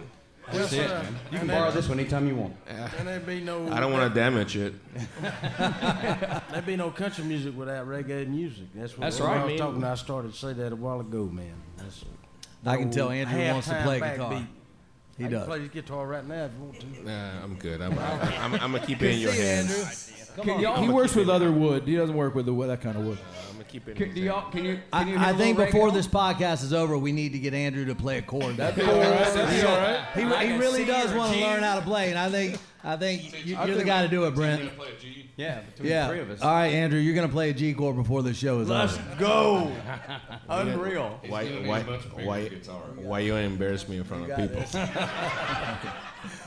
[0.51, 1.03] That's Yes, it, sir.
[1.03, 1.13] man.
[1.13, 2.55] You can And borrow there- this one anytime you want.
[2.67, 3.71] And there'd be no.
[3.71, 4.73] I don't want to damage it.
[6.51, 8.65] There'd be no country music without reggae music.
[8.75, 9.37] That's what That's when right.
[9.37, 9.83] I was I mean- talking.
[9.83, 11.53] I started to say that a while ago, man.
[11.77, 12.03] That's
[12.65, 14.31] I can tell Andruw wants to play guitar.
[14.33, 14.47] backbeat.
[15.17, 15.39] He I does.
[15.41, 17.05] can play the guitar right now if you want to.
[17.05, 17.81] Nah, I'm good.
[17.81, 20.11] I'm, I'm, I'm, gonna keep it in your hands.
[20.41, 21.83] Can y'all, He works with other wood.
[21.87, 23.17] He doesn't work with the, that kind of wood.
[23.73, 23.95] I'm keep it.
[23.95, 26.73] Can, do y'all, can you, can you hit I a think before this podcast is
[26.73, 28.57] over, we need to get Andruw to play a chord.
[28.57, 29.33] That'd be All right.
[29.33, 30.05] That'd be all right.
[30.43, 33.45] He, he really does want to learn how to play, and I think I think
[33.45, 34.71] you, you're the think- guy to do it, Brent.
[35.37, 36.07] Yeah, between Yeah.
[36.07, 36.41] the three of us.
[36.41, 39.15] All right, Andruw, you're gonna play a G chord before the show is Let's over.
[39.17, 39.71] go.
[40.49, 41.19] Unreal.
[41.27, 41.81] Why, why,
[42.23, 42.39] why,
[42.97, 44.61] why you embarrass me in front of people?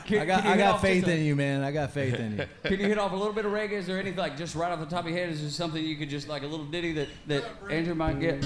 [0.05, 1.63] Can- I got I got faith just a- in you, man.
[1.63, 2.45] I got faith in you.
[2.69, 3.71] Can you hit off a little bit of reggae?
[3.73, 5.29] Is there anything like just right off the top of your head?
[5.29, 8.45] Is there something you could just like a little ditty that that Andruw might get?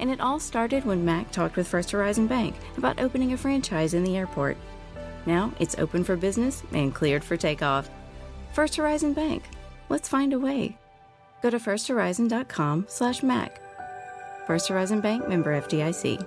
[0.00, 3.94] And it all started when Mac talked with First Horizon Bank about opening a franchise
[3.94, 4.56] in the airport.
[5.26, 7.90] Now it's open for business and cleared for takeoff.
[8.52, 9.44] First Horizon Bank.
[9.88, 10.76] Let's find a way.
[11.42, 13.60] Go to firsthorizon.com slash Mac.
[14.46, 16.26] First Horizon Bank member FDIC.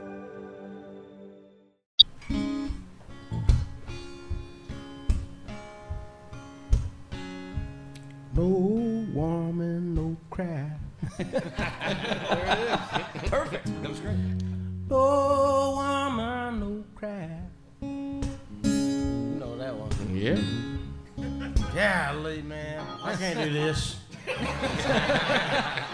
[8.33, 8.47] No
[9.13, 10.71] woman, no cry.
[13.27, 13.65] Perfect.
[13.81, 14.17] That was great.
[14.89, 17.29] No woman, no cry.
[17.81, 18.21] You
[19.39, 19.89] know that one.
[20.13, 20.37] Yeah.
[21.73, 22.85] Golly, man.
[23.03, 24.00] I can't do this.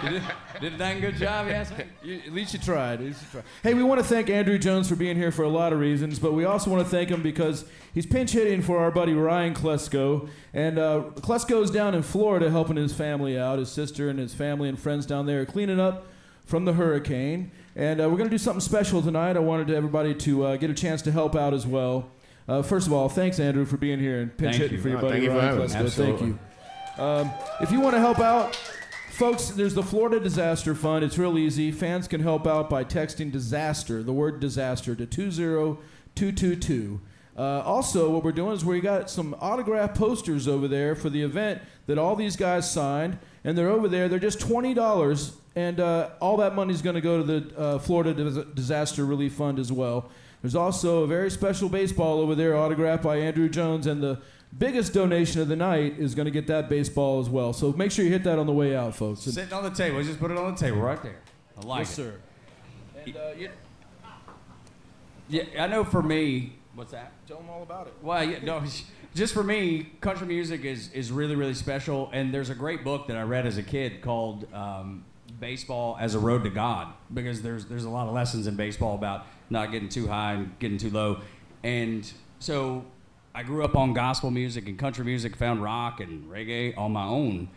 [0.03, 0.21] Did,
[0.61, 1.71] did a dang good job, yes.
[2.03, 2.93] You, at least you tried.
[2.99, 3.43] At least you tried.
[3.63, 6.19] Hey, we want to thank Andruw Jones for being here for a lot of reasons,
[6.19, 9.53] but we also want to thank him because he's pinch hitting for our buddy Ryan
[9.53, 10.29] Klesko.
[10.53, 13.59] And uh, Klesko's down in Florida helping his family out.
[13.59, 16.05] His sister and his family and friends down there are cleaning up
[16.45, 17.51] from the hurricane.
[17.75, 19.35] And uh, we're going to do something special tonight.
[19.35, 22.09] I wanted everybody to uh, get a chance to help out as well.
[22.47, 24.81] Uh, first of all, thanks, Andruw, for being here and pinch Thank hitting you.
[24.83, 25.89] for your Oh, buddy thank you Ryan having me.
[25.89, 25.91] Klesko.
[26.05, 26.39] Thank you.
[26.97, 27.31] Um,
[27.61, 28.55] if you want to help out,
[29.11, 31.03] folks, there's the Florida Disaster Fund.
[31.05, 31.71] It's real easy.
[31.71, 37.01] Fans can help out by texting disaster, the word disaster, to 20222.
[37.37, 41.21] Uh, also, what we're doing is we got some autograph posters over there for the
[41.21, 44.09] event that all these guys signed, and they're over there.
[44.09, 47.55] They're just twenty dollars, and uh, all that money is going to go to the
[47.55, 50.09] uh, Florida Dis- Disaster Relief Fund as well.
[50.41, 54.19] There's also a very special baseball over there, autographed by Andruw Jones, and the
[54.57, 57.53] biggest donation of the night is going to get that baseball as well.
[57.53, 59.25] So make sure you hit that on the way out, folks.
[59.25, 60.01] And- Sitting on the table.
[60.03, 61.19] Just put it on the table right there.
[61.57, 61.95] I like yes, it.
[61.95, 62.13] sir.
[63.05, 63.49] And uh, you,
[65.29, 66.53] Yeah, I know for me.
[66.75, 67.11] What's that?
[67.27, 67.93] tell them all about it.
[68.03, 68.63] Well, yeah, no,
[69.15, 72.09] just for me, country music is, is really, really special.
[72.13, 75.03] And there's a great book that I read as a kid called um,
[75.39, 78.93] Baseball as a Road to God because there's, there's a lot of lessons in baseball
[78.95, 81.19] about not getting too high and getting too low.
[81.63, 82.85] And so
[83.37, 87.05] I grew up on gospel music and country music, found rock and reggae on my
[87.05, 87.49] own.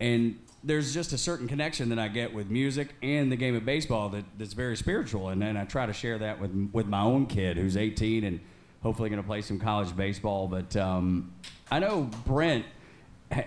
[0.00, 3.64] And there's just a certain connection that I get with music and the game of
[3.64, 5.28] baseball that, that's very spiritual.
[5.28, 8.40] And then I try to share that with, with my own kid who's 18 and
[8.82, 10.48] hopefully going to play some college baseball.
[10.48, 11.32] But um,
[11.70, 12.66] I know Brent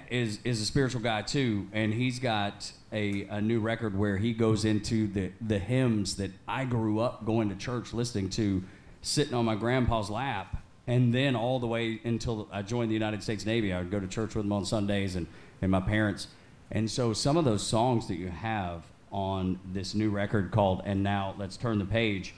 [0.09, 4.31] is, is a spiritual guy too, and he's got a, a new record where he
[4.31, 8.63] goes into the, the hymns that I grew up going to church listening to,
[9.01, 10.62] sitting on my grandpa's lap.
[10.85, 13.99] And then all the way until I joined the United States Navy, I would go
[13.99, 15.27] to church with them on Sundays and,
[15.61, 16.27] and my parents.
[16.71, 21.03] And so some of those songs that you have on this new record called And
[21.03, 22.33] Now Let's Turn the Page,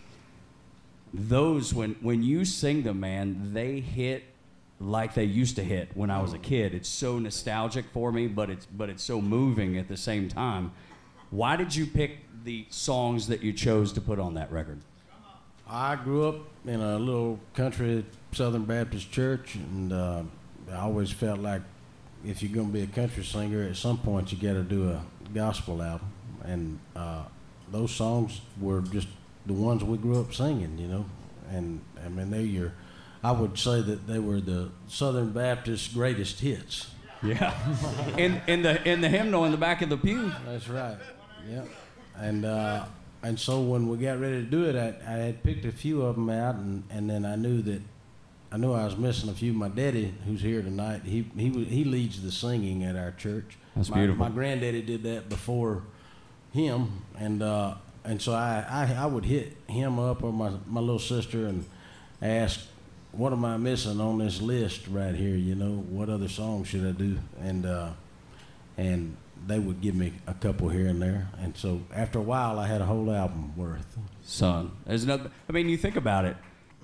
[1.14, 4.26] those when when you sing them, man, they hit
[4.80, 6.74] like they used to hit when I was a kid.
[6.74, 10.74] It's so nostalgic for me, but it's but it's so moving at the same time.
[11.32, 14.82] Why did you pick the songs that you chose to put on that record?
[15.68, 20.24] I grew up in a little country Southern Baptist church, and uh,
[20.72, 21.62] I always felt like
[22.26, 24.90] if you're going to be a country singer, at some point you got to do
[24.90, 25.02] a
[25.34, 26.12] gospel album.
[26.44, 27.24] And uh,
[27.72, 29.08] those songs were just
[29.46, 31.06] the ones we grew up singing, you know.
[31.50, 32.74] And I mean, they your,
[33.24, 36.92] I would say that they were the Southern Baptist greatest hits.
[37.24, 37.54] Yeah,
[38.18, 40.32] in in the in the hymnal in the back of the pew.
[40.46, 40.98] That's right.
[41.50, 41.64] Yeah.
[42.18, 42.86] And uh,
[43.24, 46.02] and so when we got ready to do it, I, I had picked a few
[46.04, 47.82] of them out, and, and then I knew that
[48.52, 49.54] I knew I was missing a few.
[49.54, 53.58] My daddy, who's here tonight, he he he leads the singing at our church.
[53.76, 54.26] That's my, beautiful.
[54.26, 55.84] My granddaddy did that before
[56.54, 60.80] him, and uh, and so I, I I would hit him up or my my
[60.80, 61.66] little sister and
[62.22, 62.62] ask,
[63.12, 65.36] what am I missing on this list right here?
[65.36, 67.18] You know, what other song should I do?
[67.42, 67.90] And uh,
[68.78, 71.28] and they would give me a couple here and there.
[71.40, 73.98] And so after a while, I had a whole album worth.
[74.24, 75.32] Son, there's another.
[75.50, 76.38] I mean, you think about it.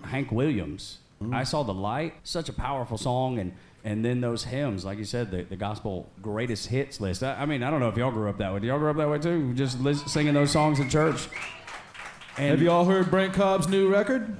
[0.03, 1.35] Hank Williams, Mm-hmm.
[1.35, 2.15] I saw the light.
[2.23, 3.53] Such a powerful song, and
[3.83, 7.23] and then those hymns, like you said, the, the gospel greatest hits list.
[7.23, 8.59] I, I mean, I don't know if y'all grew up that way.
[8.59, 9.53] Did y'all grow up that way too?
[9.53, 9.79] Just
[10.09, 11.27] singing those songs in church.
[12.37, 14.35] And Have you all heard Brent Cobb's new record?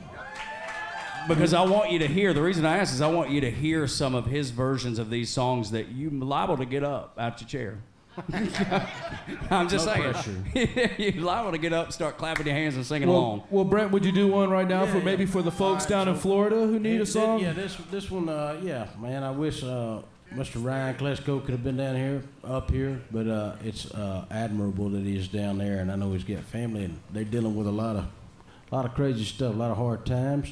[1.28, 2.34] because I want you to hear.
[2.34, 5.10] The reason I ask is I want you to hear some of his versions of
[5.10, 7.80] these songs that you liable to get up out your chair.
[9.50, 10.12] I'm just No saying.
[10.14, 10.44] pressure.
[11.02, 13.44] You're liable to get up, start clapping your hands, and singing Well, along.
[13.50, 15.04] well, Brent, would you do one right now Yeah, for yeah.
[15.06, 17.40] maybe for the folks All right, down in Florida who need a It- it- song?
[17.40, 19.24] Yeah, this this one, uh, yeah, man.
[19.24, 20.02] I wish uh,
[20.34, 20.64] Mr.
[20.64, 25.04] Ryan Klesko could have been down here, up here, but uh, it's uh, admirable that
[25.04, 27.96] he's down there, and I know he's got family, and they're dealing with a lot
[27.96, 28.06] of,
[28.72, 30.52] a lot of crazy stuff, a lot of hard times.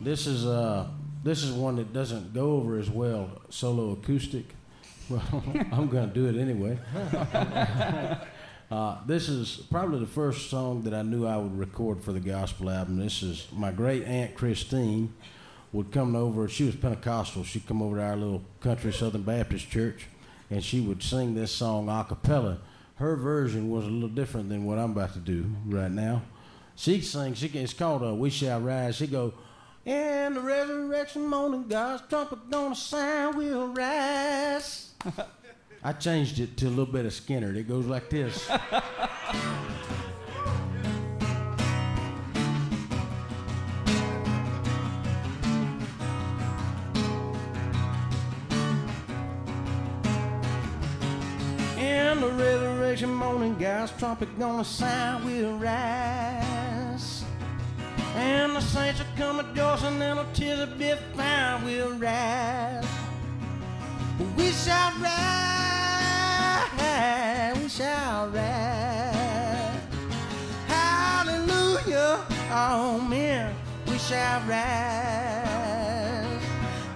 [0.00, 0.86] This is uh,
[1.22, 4.54] this is one that doesn't go over as well solo acoustic.
[5.08, 5.22] Well,
[5.72, 6.78] I'm gonna do it anyway.
[8.70, 12.20] Uh, this is probably the first song that I knew I would record for the
[12.20, 12.98] gospel album.
[12.98, 15.14] This is my great aunt Christine
[15.72, 16.48] would come over.
[16.48, 17.44] She was Pentecostal.
[17.44, 20.06] She'd come over to our little country Southern Baptist church,
[20.50, 22.58] and she would sing this song a cappella.
[22.96, 26.22] Her version was a little different than what I'm about to do right now.
[26.76, 27.38] She sings.
[27.38, 29.32] She it's called uh, "We Shall Rise." She go,
[29.86, 34.87] "And the resurrection morning, God's trumpet gonna sound, we'll rise."
[35.84, 37.56] I changed it to a little bit of Skynyrd.
[37.56, 38.50] It goes like this.
[51.78, 57.24] In the resurrection morning, God's trumpet gonna sound, we'll rise.
[58.16, 62.84] And the saints will come rejoicing, and the tears will be found, we'll rise.
[64.18, 65.14] We shall rise,
[67.62, 69.80] we shall rise.
[70.66, 73.54] Hallelujah, amen,
[73.86, 76.42] we shall rise.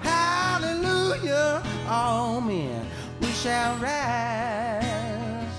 [0.03, 2.87] Hallelujah, amen,
[3.21, 5.53] we shall rise.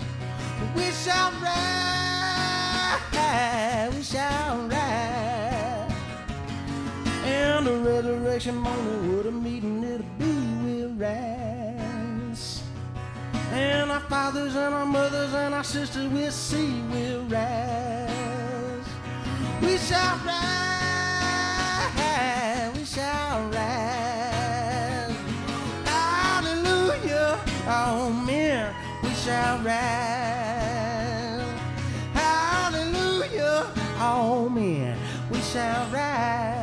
[0.76, 2.99] We shall rise,
[3.95, 5.93] we shall rise.
[7.23, 9.32] And the resurrection morning, what a
[13.54, 18.10] And our fathers and our mothers and our sisters we'll see, we'll rise.
[19.62, 20.36] We shall rise,
[22.76, 25.16] we shall rise.
[25.86, 31.46] Hallelujah, amen, we shall rise.
[32.16, 33.68] Hallelujah,
[34.00, 34.98] amen,
[35.32, 36.62] we shall rise.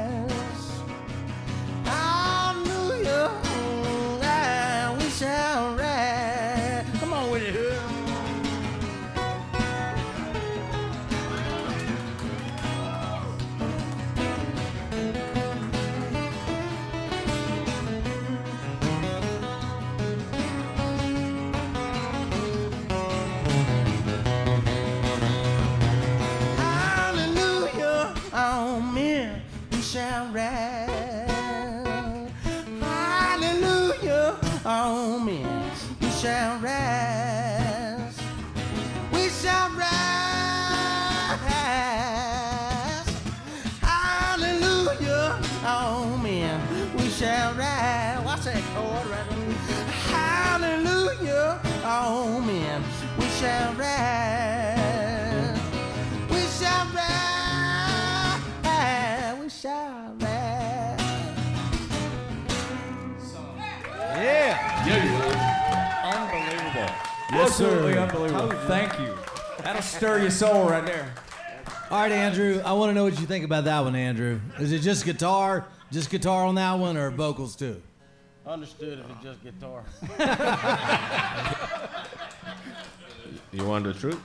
[36.20, 38.20] Shall rise.
[39.10, 39.88] We shall rise.
[43.80, 46.60] Hallelujah, amen,
[46.98, 48.22] we shall rise.
[48.22, 49.24] Watch that chord right.
[50.12, 52.84] Hallelujah, amen,
[53.18, 54.19] we shall rise.
[67.50, 68.48] Absolutely unbelievable.
[68.68, 69.12] Thank you.
[69.64, 71.12] That'll stir your soul right there.
[71.90, 72.62] All right, Andruw.
[72.62, 74.40] I want to know what you think about that one, Andruw.
[74.60, 77.82] Is it just guitar, just guitar on that one, or vocals too?
[78.46, 79.82] Understood if it's just guitar.
[83.52, 84.20] You want the truth?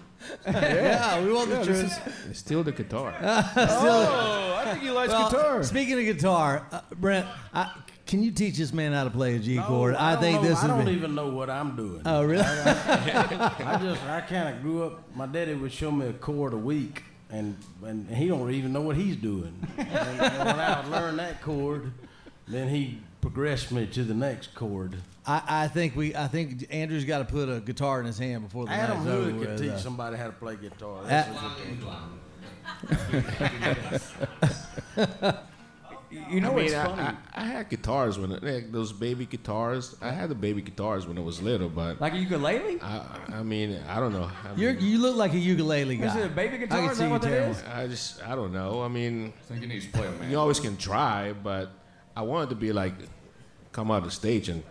[0.46, 2.28] yeah, we want the truth.
[2.30, 3.12] It's still the guitar.
[3.22, 5.64] Oh, I think he likes Well, guitar.
[5.64, 7.72] Speaking of guitar, uh, Brent, I,
[8.06, 9.96] can you teach this man how to play a G No, chord?
[9.96, 10.92] I, don't think know- this I don't be.
[10.92, 12.02] even know what I'm doing.
[12.06, 12.44] Oh, really?
[12.44, 15.16] I just I kind of grew up.
[15.16, 18.82] My daddy would show me a chord a week, and and he don't even know
[18.82, 19.54] what he's doing.
[19.78, 21.92] and, and when I would learn that chord,
[22.48, 24.98] then he progressed me to the next chord.
[25.26, 26.16] I, I think we.
[26.16, 29.10] I think Andruw's got to put a guitar in his hand before the Adam night's
[29.10, 31.02] over Hood could teach uh, somebody how to play guitar.
[31.08, 31.52] That's what
[36.30, 37.02] You know I mean, what's funny?
[37.02, 39.96] I, I had guitars when like, those baby guitars.
[40.02, 42.80] I had the baby guitars when I was little, but like a ukulele.
[42.82, 43.02] I,
[43.34, 44.30] I mean, I don't know.
[44.44, 46.08] I You're, mean, you look like a ukulele guy.
[46.08, 46.82] Is it a baby I guitar?
[46.82, 47.52] can Is see that you what that telling.
[47.52, 47.64] is?
[47.64, 48.82] I just, I don't know.
[48.82, 50.32] I mean, I think he needs to play a man.
[50.32, 51.72] you always can try, but
[52.16, 52.94] I wanted to be like,
[53.72, 54.64] come out of the stage and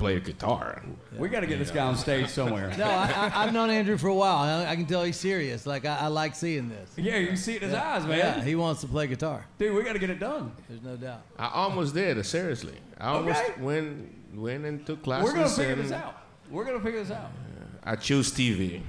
[0.00, 0.82] play a guitar.
[1.16, 2.74] We got to get this guy on stage somewhere.
[2.78, 4.38] No, I, I, I've known Andruw for a while.
[4.38, 5.66] I, I can tell he's serious.
[5.66, 6.90] Like I, I like seeing this.
[6.96, 8.18] Yeah, you can see it in his eyes, man.
[8.18, 9.44] Yeah, he wants to play guitar.
[9.58, 10.52] Dude, we got to get it done.
[10.68, 11.20] There's no doubt.
[11.38, 12.24] I almost did.
[12.24, 13.60] Seriously, I almost Okay.
[13.60, 15.24] went went and took classes.
[15.30, 16.22] We're gonna figure and this out.
[16.50, 17.30] We're gonna figure this out.
[17.84, 18.80] I choose TV,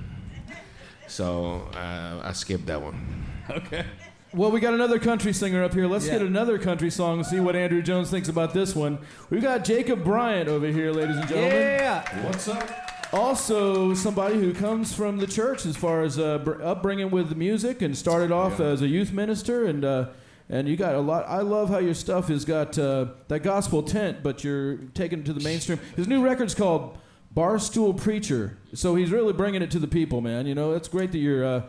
[1.07, 3.25] so uh, I skipped that one.
[3.49, 3.85] Okay.
[4.33, 5.87] Well, we got another country singer up here.
[5.87, 6.13] Let's Yeah.
[6.13, 8.99] get another country song and see what Andruw Jones thinks about this one.
[9.29, 11.51] We've got Jacob Bryant over here, ladies and gentlemen.
[11.57, 12.25] Yeah.
[12.25, 12.69] What's up?
[13.11, 17.81] Also, somebody who comes from the church as far as uh, br- upbringing with music
[17.81, 18.67] and started off Yeah.
[18.67, 19.83] as a youth minister and.
[19.85, 20.05] Uh,
[20.53, 21.23] and you got a lot.
[21.29, 25.25] I love how your stuff has got uh, that gospel tent, but you're taking it
[25.27, 25.79] to the mainstream.
[25.95, 26.97] His new record's called
[27.33, 30.45] Barstool Preacher, so he's really bringing it to the people, man.
[30.47, 31.61] You know, it's great that you're uh,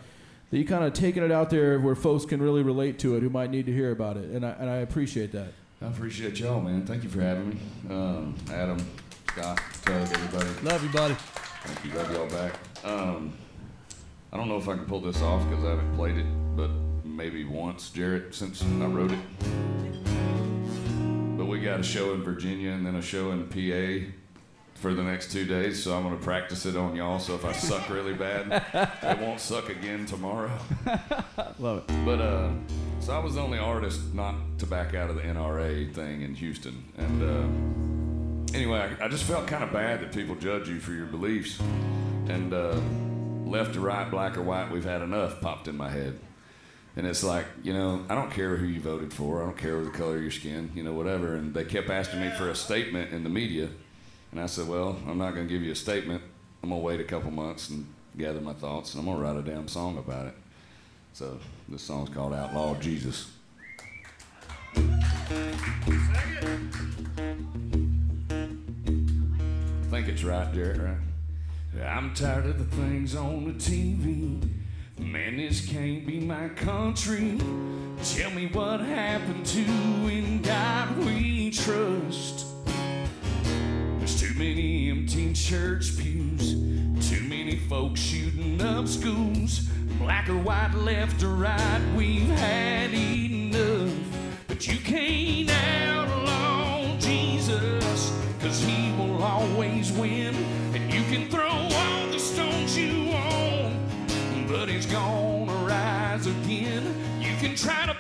[0.53, 3.23] that you kind of taking it out there where folks can really relate to it,
[3.23, 5.49] who might need to hear about it, and I, and I appreciate that.
[5.81, 6.85] I appreciate y'all, man.
[6.85, 7.57] Thank you for having me.
[7.89, 8.79] Um, Adam,
[9.29, 10.51] Scott, Tug, everybody.
[10.63, 11.15] Love you, buddy.
[11.15, 11.99] Thank you.
[11.99, 12.53] Love y'all back.
[12.85, 13.33] Um,
[14.31, 16.69] I don't know if I can pull this off because I haven't played it, but
[17.03, 19.19] maybe once, Jarrett, since I wrote it.
[21.39, 24.07] But we got a show in Virginia and then a show in PA
[24.83, 27.21] for the next two days, so I'm gonna practice it on y'all.
[27.21, 28.65] So if I suck really bad,
[29.03, 30.51] it won't suck again tomorrow.
[31.61, 32.05] Love it.
[32.05, 32.51] But uh,
[32.99, 36.35] so I was the only artist not to back out of the NRA thing in
[36.35, 40.81] Houston, and uh, anyway, I, I just felt kind of bad that people judge you
[40.81, 41.61] for your beliefs,
[42.29, 42.77] and uh,
[43.47, 46.19] left to right, black or white, we've had enough popped in my head.
[46.97, 49.43] And it's like, you know, I don't care who you voted for.
[49.43, 51.37] I don't care the color of your skin, you know, whatever.
[51.37, 53.71] And they kept asking me for a statement in the media.
[54.33, 56.23] And I said, well, I'm not going to give you a statement.
[56.63, 59.23] I'm going to wait a couple months and gather my thoughts, and I'm going to
[59.23, 60.35] write a damn song about it.
[61.13, 63.31] So this song's called Outlaw Jesus.
[64.75, 64.81] I
[69.91, 70.97] think it's right, Jarrett, right?
[71.85, 74.49] I'm tired of the things on the TV.
[74.99, 77.39] Man, this can't be my country.
[78.03, 82.52] Tell me what happened to in God we trust.
[84.33, 86.55] Too many empty church pews,
[87.07, 89.69] too many folks shooting up schools.
[89.99, 93.93] Black or white, left or right, we've had enough.
[94.49, 100.35] But you can't outlaw Jesus, cause he will always win.
[100.73, 103.77] And you can throw all the stones you want,
[104.49, 106.95] but he's gonna rise again.
[107.21, 107.92] You can try to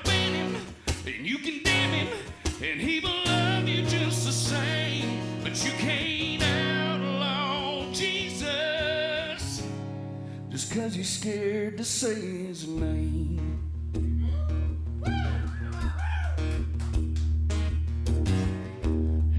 [10.82, 13.38] cause you're scared to say his name.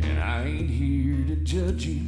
[0.01, 1.99] And I ain't here to judge you,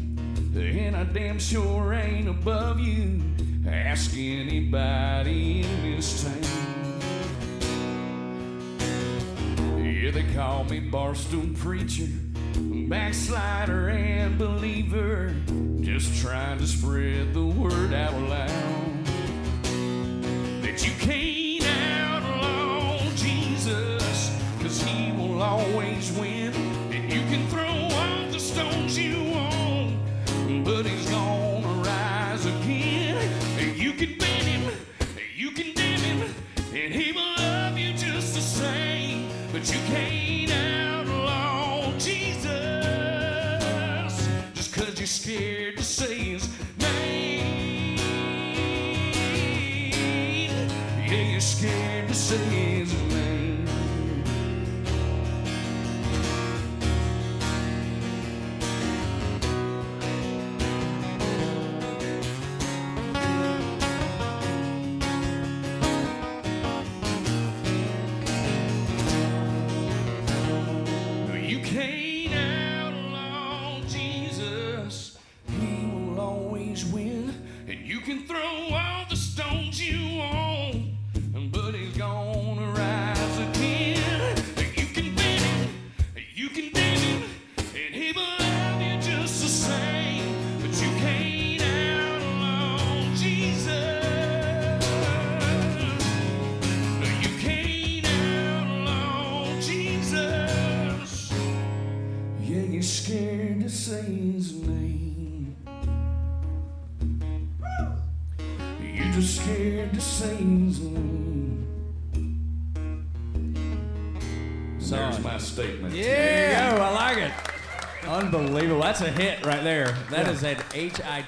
[0.55, 3.21] and I damn sure ain't above you.
[3.67, 6.41] Ask anybody in this town.
[9.83, 12.07] Yeah, they call me Barstool Preacher,
[12.87, 15.35] backslider and believer,
[15.81, 18.94] just trying to spread the word out loud.
[20.75, 21.63] That you can't
[22.01, 26.53] outlaw Jesus, cause he will always win.
[26.91, 29.54] And you can throw all the stones you want,
[52.15, 53.14] scared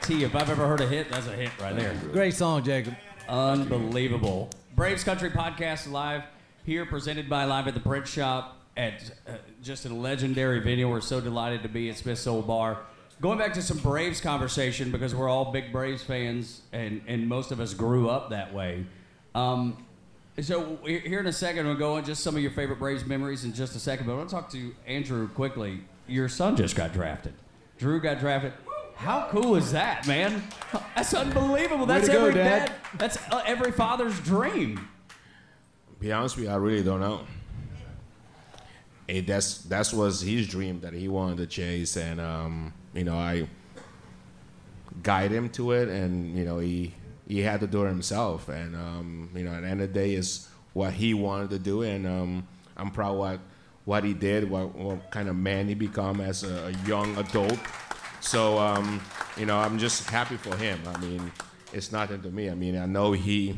[0.07, 0.23] H I T.
[0.23, 1.93] If I've ever heard a hit, that's a hit right there.
[2.11, 2.95] Great song, Jacob.
[3.27, 4.49] Unbelievable.
[4.75, 6.23] Braves Country Podcast live
[6.65, 10.89] here, presented by Live at the Print Shop at uh, just a legendary venue.
[10.89, 12.79] We're so delighted to be at Smith's Olde Bar.
[13.19, 17.51] Going back to some Braves conversation because we're all big Braves fans and, and most
[17.51, 18.85] of us grew up that way.
[19.33, 19.83] Um,
[20.39, 23.43] so here in a second, we'll go on just some of your favorite Braves memories
[23.43, 24.05] in just a second.
[24.05, 25.81] But I want to talk to Andruw quickly.
[26.07, 27.33] Your son just got drafted.
[27.79, 28.53] Druw got drafted.
[28.97, 30.43] How cool is that, man?
[30.95, 31.85] That's unbelievable.
[31.85, 32.65] Way That's go, every Dad.
[32.67, 32.75] dad.
[32.97, 34.87] That's uh, every father's dream.
[35.99, 37.21] Be honest with you, I really don't know.
[39.07, 43.15] It, that's that's was his dream that he wanted to chase, and um, you know
[43.15, 43.47] I
[45.03, 46.93] guide him to it, and you know he
[47.27, 49.99] he had to do it himself, and um, you know at the end of the
[49.99, 53.39] day is what he wanted to do, and um, I'm proud what
[53.85, 57.57] what he did, what, what kind of man he become as a, a young adult.
[58.21, 59.01] So um,
[59.37, 60.79] you know I'm just happy for him.
[60.87, 61.31] I mean,
[61.73, 62.49] it's nothing to me.
[62.49, 63.55] I mean I know he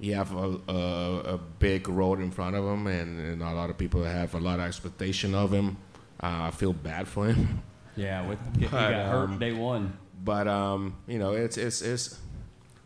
[0.00, 3.68] he have a, a, a big road in front of him, and, and a lot
[3.68, 5.76] of people have a lot of expectation of him.
[6.22, 7.62] Uh, I feel bad for him.
[7.96, 9.98] Yeah, with he got But, hurt um, day one.
[10.22, 12.16] But um, you know, it's it's it's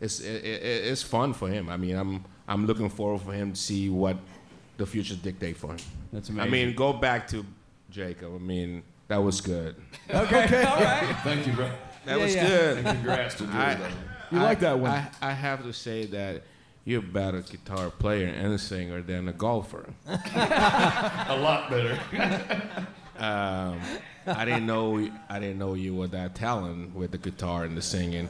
[0.01, 1.69] it's it, it, it's fun for him.
[1.69, 4.17] I mean, I'm I'm looking forward for him to see what
[4.77, 5.77] the future dictate for him.
[6.11, 6.47] That's amazing.
[6.47, 7.45] I mean, go back to
[7.91, 8.33] Jacob.
[8.33, 8.81] I mean,
[9.13, 9.75] that was good.
[10.09, 11.15] Okay, all right.
[11.23, 11.69] Thank you, bro.
[12.05, 12.47] That Yeah, was yeah.
[12.47, 12.77] good.
[12.79, 13.77] And congrats to Druw, I-
[14.31, 14.91] You I- like that one?
[14.91, 16.41] I, I have to say that
[16.83, 19.85] you're a better guitar player and a singer than a golfer.
[20.07, 21.97] A lot better.
[23.17, 23.79] Um,
[24.27, 27.81] I didn't know I didn't know you were that talented with the guitar and the
[27.81, 28.27] singing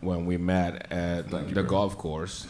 [0.00, 2.46] when we met at Thank you, the golf course.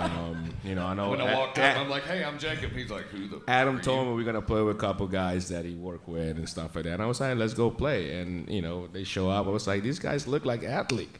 [0.00, 1.10] Um, you know, I know.
[1.10, 2.72] when I walked A- up, I'm like, hey, I'm Jacob.
[2.72, 4.10] He's like, who the Adam f- are told you?
[4.10, 6.84] me we're gonna play with a couple guys that he worked with and stuff like
[6.84, 6.94] that.
[6.94, 8.20] And I was like, let's go play.
[8.20, 9.46] And you know, they show up.
[9.46, 11.18] I was like, these guys look like athletes.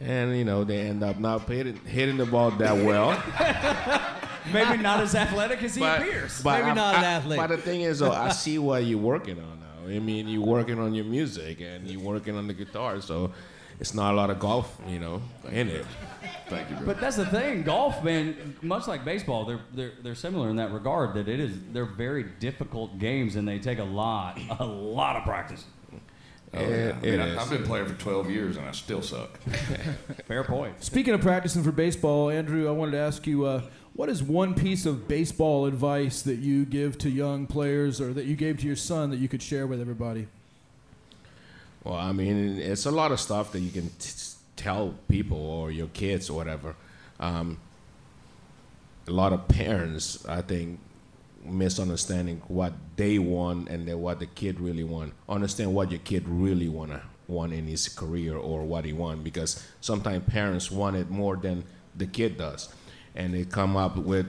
[0.00, 3.10] And you know, they end up not hitting, hitting the ball that well.
[4.52, 6.44] Maybe not as athletic as he appears.
[6.44, 7.38] Maybe I- not an athlete.
[7.38, 9.94] But the thing is, though, I see what you're working on now.
[9.94, 13.32] I mean, you're working on your music and you're working on the guitar, so
[13.80, 15.86] it's not a lot of golf, you know, in it.
[16.54, 16.86] Thank you, bro.
[16.86, 18.56] But that's the thing, golf, man.
[18.62, 21.14] Much like baseball, they're they're they're similar in that regard.
[21.14, 25.24] That it is they're very difficult games, and they take a lot a lot of
[25.24, 25.64] practice.
[26.56, 26.66] Oh, yeah.
[26.68, 27.38] It- I mean, it I, is.
[27.38, 29.38] I've been playing for 12 years and I still suck.
[30.28, 30.84] Fair point.
[30.84, 33.62] Speaking of practicing for baseball, Andruw, I wanted to ask you uh,
[33.94, 38.26] what is one piece of baseball advice that you give to young players or that
[38.26, 40.28] you gave to your son that you could share with everybody?
[41.82, 45.70] Well, I mean, it's a lot of stuff that you can t- tell people or
[45.70, 46.76] your kids or whatever.
[47.20, 47.58] Um,
[49.06, 50.80] a lot of parents, I think,
[51.44, 55.12] misunderstanding what they want and then what the kid really want.
[55.28, 59.62] Understand what your kid really wanna want in his career or what he want because
[59.80, 61.64] sometimes parents want it more than
[61.96, 62.74] the kid does,
[63.14, 64.26] and they come up with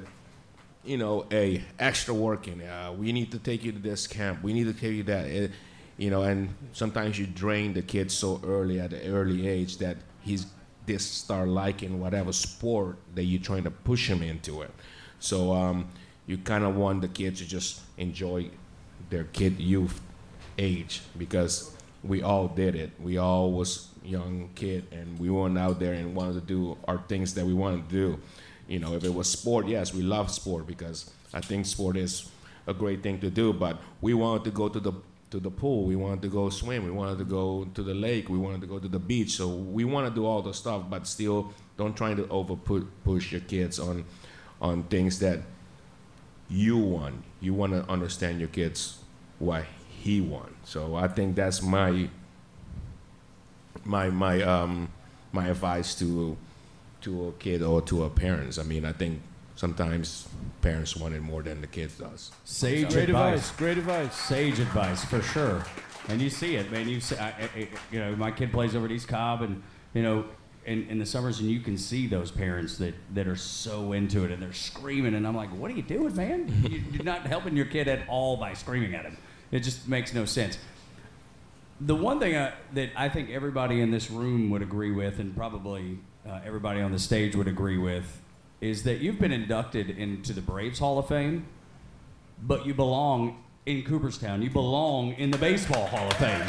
[0.86, 2.62] you know, a extra working.
[2.62, 4.44] Uh, we need to take you to this camp.
[4.44, 5.26] We need to take you that.
[5.26, 5.52] It,
[5.98, 9.98] you know, and sometimes you drain the kids so early at an early age that
[10.26, 10.48] he's
[10.86, 14.72] this start liking whatever sport that you're trying to push him into it.
[15.20, 15.88] So um,
[16.28, 18.50] you kind of want the kids to just enjoy
[19.10, 20.02] their kid youth
[20.58, 22.92] age because we all did it.
[23.00, 27.00] We all was young kid and we went out there and wanted to do our
[27.08, 28.20] things that we wanted to do.
[28.68, 32.30] You know, if it was sport, yes, we love sport because I think sport is
[32.68, 33.54] a great thing to do.
[33.54, 34.94] But we wanted to go to the
[35.36, 35.84] to the pool.
[35.84, 36.86] We wanted to go swim.
[36.86, 38.30] We wanted to go to the lake.
[38.30, 39.32] We wanted to go to the beach.
[39.32, 43.32] So we want to do all the stuff, but still don't try to over push
[43.34, 44.06] your kids on
[44.62, 45.40] on things that
[46.50, 47.16] you want.
[47.42, 49.00] You want to understand your kids
[49.40, 50.56] what he want.
[50.64, 52.10] So I think that's my
[53.84, 54.88] my my um
[55.34, 56.38] my advice to
[57.02, 58.58] to a kid or to a parents.
[58.58, 59.20] I mean, I think
[59.56, 60.28] sometimes
[60.62, 62.32] parents want it more than the kids does.
[62.44, 63.36] Sage Great advice.
[63.50, 63.52] advice.
[63.58, 64.16] Great advice.
[64.16, 65.64] Sage advice for sure.
[66.08, 66.88] And you see it, man.
[66.88, 69.62] You see, I, I, I- you know, my kid plays over at East Cobb, and
[69.94, 70.26] you know,
[70.66, 74.24] in, in the summers, and you can see those parents that, that are so into
[74.24, 76.52] it, and they're screaming, and I'm like, what are you doing, man?
[76.70, 79.18] You- You're not helping your kid at all by screaming at him.
[79.52, 80.58] It just makes no sense.
[81.82, 85.36] The one thing I, that I think everybody in this room would agree with, and
[85.36, 88.22] probably uh, everybody on the stage would agree with,
[88.62, 91.46] is that you've been inducted into the Braves Hall of Fame,
[92.42, 94.42] but you belong in Cooperstown.
[94.42, 96.46] You belong in the Baseball Hall of Fame.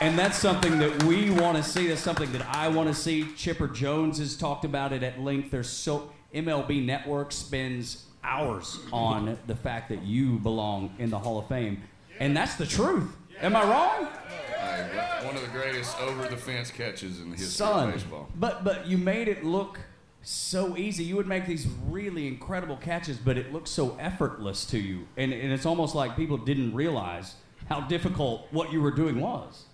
[0.00, 1.86] And that's something that we want to see.
[1.86, 3.32] That's something that I want to see.
[3.36, 5.52] Chipper Jones has talked about it at length.
[5.52, 11.38] There's so MLB Network spends hours on the fact that you belong in the Hall
[11.38, 11.82] of Fame,
[12.18, 13.16] and that's the truth.
[13.42, 14.08] Am I wrong?
[14.56, 18.28] Hey, one of the greatest over the fence catches in the history Son, of baseball.
[18.36, 19.80] but but you made it look
[20.22, 21.02] so easy.
[21.02, 25.32] You would make these really incredible catches, but it looks so effortless to you, and
[25.32, 27.34] and it's almost like people didn't realize
[27.68, 29.64] how difficult what you were doing was.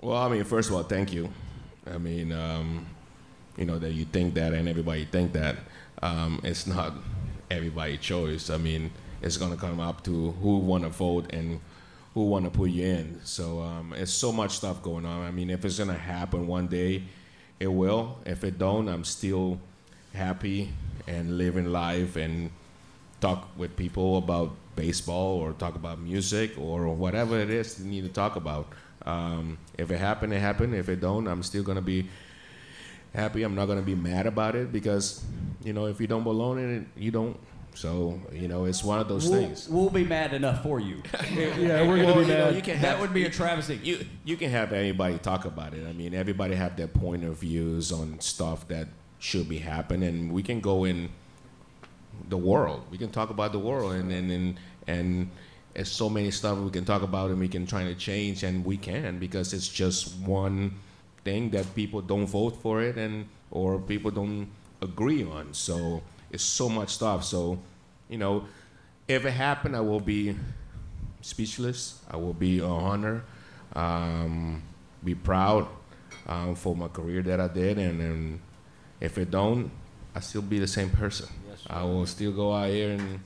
[0.00, 1.30] Well, I mean, first of all, thank you.
[1.92, 2.86] I mean, um,
[3.56, 5.56] you know that you think that and everybody think that.
[6.00, 6.92] Um, it's not
[7.50, 8.50] everybody's choice.
[8.50, 11.60] I mean, it's gonna come up to who want to vote and
[12.14, 13.20] who want to put you in.
[13.24, 15.26] So um, it's so much stuff going on.
[15.26, 17.02] I mean, if it's gonna happen one day,
[17.58, 18.18] it will.
[18.24, 19.58] If it don't, I'm still
[20.14, 20.70] happy
[21.08, 22.50] and living life and
[23.20, 28.04] talk with people about baseball or talk about music or whatever it is you need
[28.04, 28.68] to talk about.
[29.04, 30.74] Um, if it happened, it happened.
[30.74, 32.08] If it don't, I'm still gonna be
[33.12, 33.42] happy.
[33.42, 35.24] I'm not gonna be mad about it because,
[35.64, 37.38] you know, if you don't belong in it, you don't.
[37.74, 39.68] So you know, it's one of those we'll, things.
[39.68, 41.02] We'll be mad enough for you.
[41.34, 42.56] Yeah, we're gonna Well, be you know, mad.
[42.56, 43.80] you can that have- would be a travesty.
[43.82, 45.86] You you can have anybody talk about it.
[45.86, 50.32] I mean, everybody have their point of views on stuff that should be happening, and
[50.32, 51.08] we can go in
[52.28, 52.82] the world.
[52.90, 54.56] We can talk about the world, and and and,
[54.86, 55.30] and
[55.74, 58.64] there's so many stuff we can talk about, and we can try to change, and
[58.64, 60.74] we can because it's just one
[61.24, 64.48] thing that people don't vote for it, and or people don't
[64.82, 65.52] agree on.
[65.54, 66.02] So
[66.34, 67.24] it's so much stuff.
[67.24, 67.58] So
[68.08, 68.44] you know,
[69.08, 70.36] if it happened, I will be
[71.20, 72.00] speechless.
[72.10, 73.24] I will be a honor,
[73.74, 74.62] um,
[75.02, 75.68] be proud
[76.26, 78.40] um, for my career that I did, and, and
[79.00, 79.70] if it don't,
[80.14, 81.28] I still be the same person.
[81.68, 83.20] I will still go out here and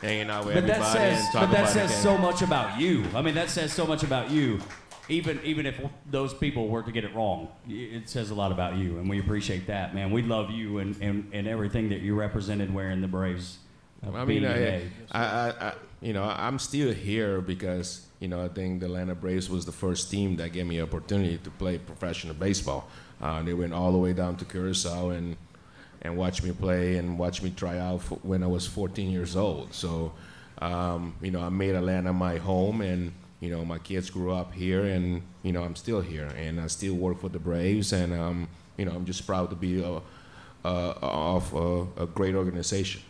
[0.00, 2.02] hanging out with But everybody that says, and talk but that about says the game.
[2.02, 3.04] so much about you.
[3.14, 4.60] I mean, that says so much about you.
[5.08, 5.80] Even even if
[6.10, 9.20] those people were to get it wrong, it says a lot about you, and we
[9.20, 10.10] appreciate that, man.
[10.10, 13.58] We love you and, and, and everything that you represented wearing the Braves.
[14.06, 14.82] uh, I mean, I.
[15.12, 19.48] I, I, you know, I'm still here because you know I think the Atlanta Braves
[19.48, 22.88] was the first team that gave me an opportunity to play professional baseball.
[23.20, 25.36] Uh, they went all the way down to Curacao and
[26.02, 29.72] and watched me play and watched me try out when I was 14 years old.
[29.72, 30.12] So,
[30.58, 33.12] um, you know, I made Atlanta my home, and
[33.44, 36.66] you know, my kids grew up here, and you know, I'm still here, and I
[36.68, 40.00] still work for the Braves, and um, you know, I'm just proud to be a,
[40.64, 43.02] a, of a, a great organization.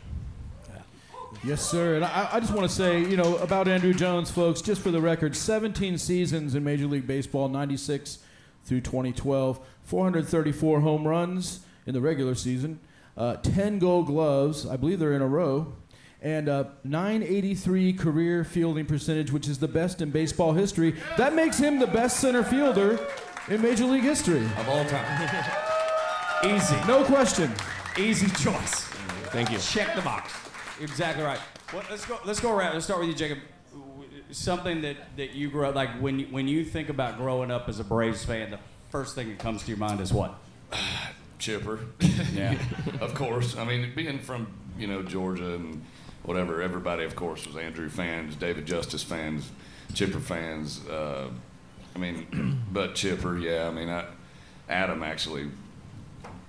[1.44, 1.96] Yes, sir.
[1.96, 4.90] And I, I just want to say, you know, about Andruw Jones, folks, just for
[4.90, 8.18] the record 17 seasons in Major League Baseball, 96
[8.64, 12.80] through 2012, 434 home runs in the regular season,
[13.16, 15.74] uh, 10 gold gloves, I believe they're in a row,
[16.24, 20.96] and uh, 983 career fielding percentage, which is the best in baseball history.
[21.18, 22.98] That makes him the best center fielder
[23.48, 24.42] in Major League history.
[24.56, 25.44] Of all time.
[26.44, 26.76] Easy.
[26.88, 27.52] No question.
[27.98, 28.86] Easy choice.
[29.30, 29.58] Thank you.
[29.58, 30.32] Check the box.
[30.80, 31.38] Exactly right.
[31.72, 32.18] Well, let's go.
[32.24, 32.72] Let's go around.
[32.72, 33.38] Let's start with you, Jacob.
[34.30, 37.68] Something that, that you grew up like when you, when you think about growing up
[37.68, 38.58] as a Braves fan, the
[38.90, 40.34] first thing that comes to your mind is what?
[41.38, 41.80] Chipper.
[42.32, 42.58] Yeah.
[43.00, 43.56] of course.
[43.56, 45.84] I mean, being from you know Georgia and
[46.24, 49.50] whatever, everybody of course was Andruw fans, David Justice fans,
[49.94, 50.86] Chipper fans.
[50.88, 51.28] Uh,
[51.94, 53.68] I mean, but Chipper, yeah.
[53.68, 54.06] I mean, I,
[54.68, 55.48] Adam actually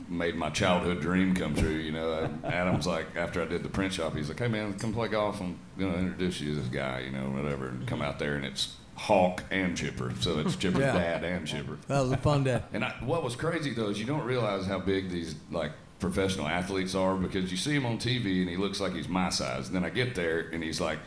[0.08, 1.70] made my childhood dream come true.
[1.70, 4.94] You know, Adam's like after I did the print shop, he's like, "Hey man, come
[4.94, 5.42] play golf.
[5.42, 7.00] I'm gonna introduce you to this guy.
[7.02, 10.82] You know, whatever." And come out there and it's Hawk and Chipper, so it's Chipper's
[10.82, 10.94] Yeah.
[10.94, 11.78] dad and Chipper.
[11.88, 12.62] That was a fun day.
[12.74, 16.48] And I, what was crazy though is you don't realize how big these like professional
[16.48, 19.68] athletes are because you see him on TV and he looks like he's my size.
[19.68, 21.00] And then I get there and he's like,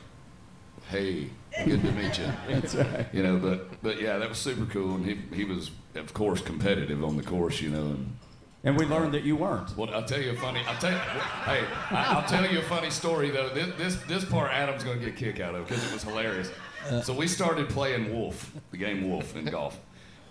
[0.88, 1.30] "Hey,
[1.64, 3.06] good to meet you." That's right.
[3.12, 4.94] You know, but but yeah, that was super cool.
[4.96, 7.60] And he he was of course competitive on the course.
[7.60, 8.16] You know, and
[8.64, 9.76] And we learned that you weren't.
[9.76, 10.60] well, I'll tell you a funny.
[10.66, 10.98] I'll tell you.
[10.98, 13.50] Hey, I- I'll tell you a funny story though.
[13.50, 16.50] This this, this part Adam's gonna get a kick out of because it was hilarious.
[16.88, 17.00] Uh.
[17.02, 19.78] So we started playing Wolf, the game Wolf in golf,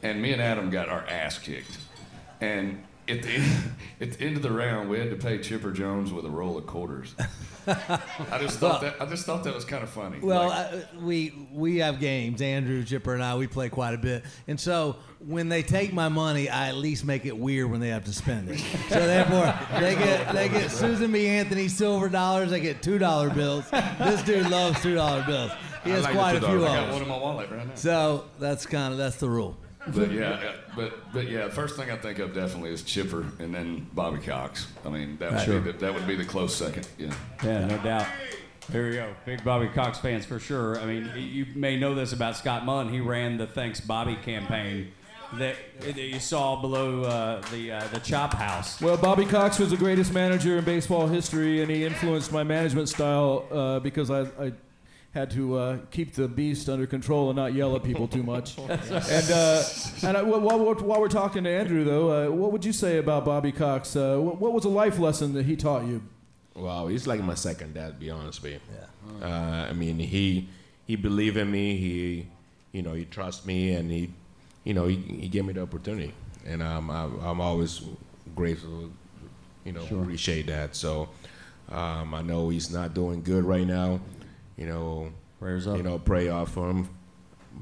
[0.01, 1.77] and me and Adam got our ass kicked.
[2.41, 5.71] And at the end, at the end of the round, we had to pay Chipper
[5.71, 7.15] Jones with a roll of quarters.
[7.67, 10.19] I just thought that I just thought that was kind of funny.
[10.21, 12.39] Well, Like, uh, we we have games.
[12.39, 16.07] Andruw, Chipper, and I we play quite a bit, and so when they take my
[16.07, 18.59] money, I at least make it weird when they have to spend it.
[18.89, 21.27] So therefore, they get they get Susan B.
[21.27, 22.51] Anthony silver dollars.
[22.51, 23.69] They get two dollar bills.
[23.99, 25.51] This dude loves two dollar bills.
[25.83, 27.01] He has like quite a few I of got one them.
[27.03, 27.75] in my wallet right now.
[27.75, 29.57] So that's kind of that's the rule.
[29.93, 33.87] But yeah, but but yeah, first thing I think of definitely is Chipper and then
[33.93, 34.67] Bobby Cox.
[34.85, 35.59] I mean, that would Sure.
[35.59, 36.87] be the, that would be the close second.
[36.97, 37.13] Yeah.
[37.43, 38.07] Yeah, no doubt.
[38.69, 39.13] There you go.
[39.25, 40.77] Big Bobby Cox fans for sure.
[40.79, 42.89] I mean, you may know this about Scott Munn.
[42.89, 44.91] He ran the Thanks Bobby campaign
[45.35, 48.81] that, that you saw below uh, the uh, the Chop House.
[48.81, 52.89] Well, Bobby Cox was the greatest manager in baseball history, and he influenced my management
[52.89, 54.51] style uh, because I, I
[55.13, 58.57] had to uh, keep the beast under control and not yell at people too much.
[58.59, 58.71] and
[59.31, 59.63] uh,
[60.03, 62.97] and I, while, we're, while we're talking to Andruw, though, uh, what would you say
[62.97, 63.95] about Bobby Cox?
[63.95, 66.03] Uh, what, what was a life lesson that he taught you?
[66.55, 67.87] Wow, he's like my second dad.
[67.87, 68.59] To be honest with you.
[69.21, 69.25] Yeah.
[69.27, 70.49] Uh, I mean, he
[70.85, 71.77] he believed in me.
[71.77, 72.27] He,
[72.71, 74.11] you know, he trusts me, and he,
[74.63, 76.13] you know, he, he gave me the opportunity,
[76.45, 77.81] and um, I, I'm always
[78.35, 78.91] grateful.
[79.65, 80.01] You know, Sure.
[80.01, 80.75] appreciate that.
[80.75, 81.09] So,
[81.69, 83.99] um, I know he's not doing good right now.
[84.57, 85.77] You know, prayers up.
[85.77, 86.89] You know, pray off for him.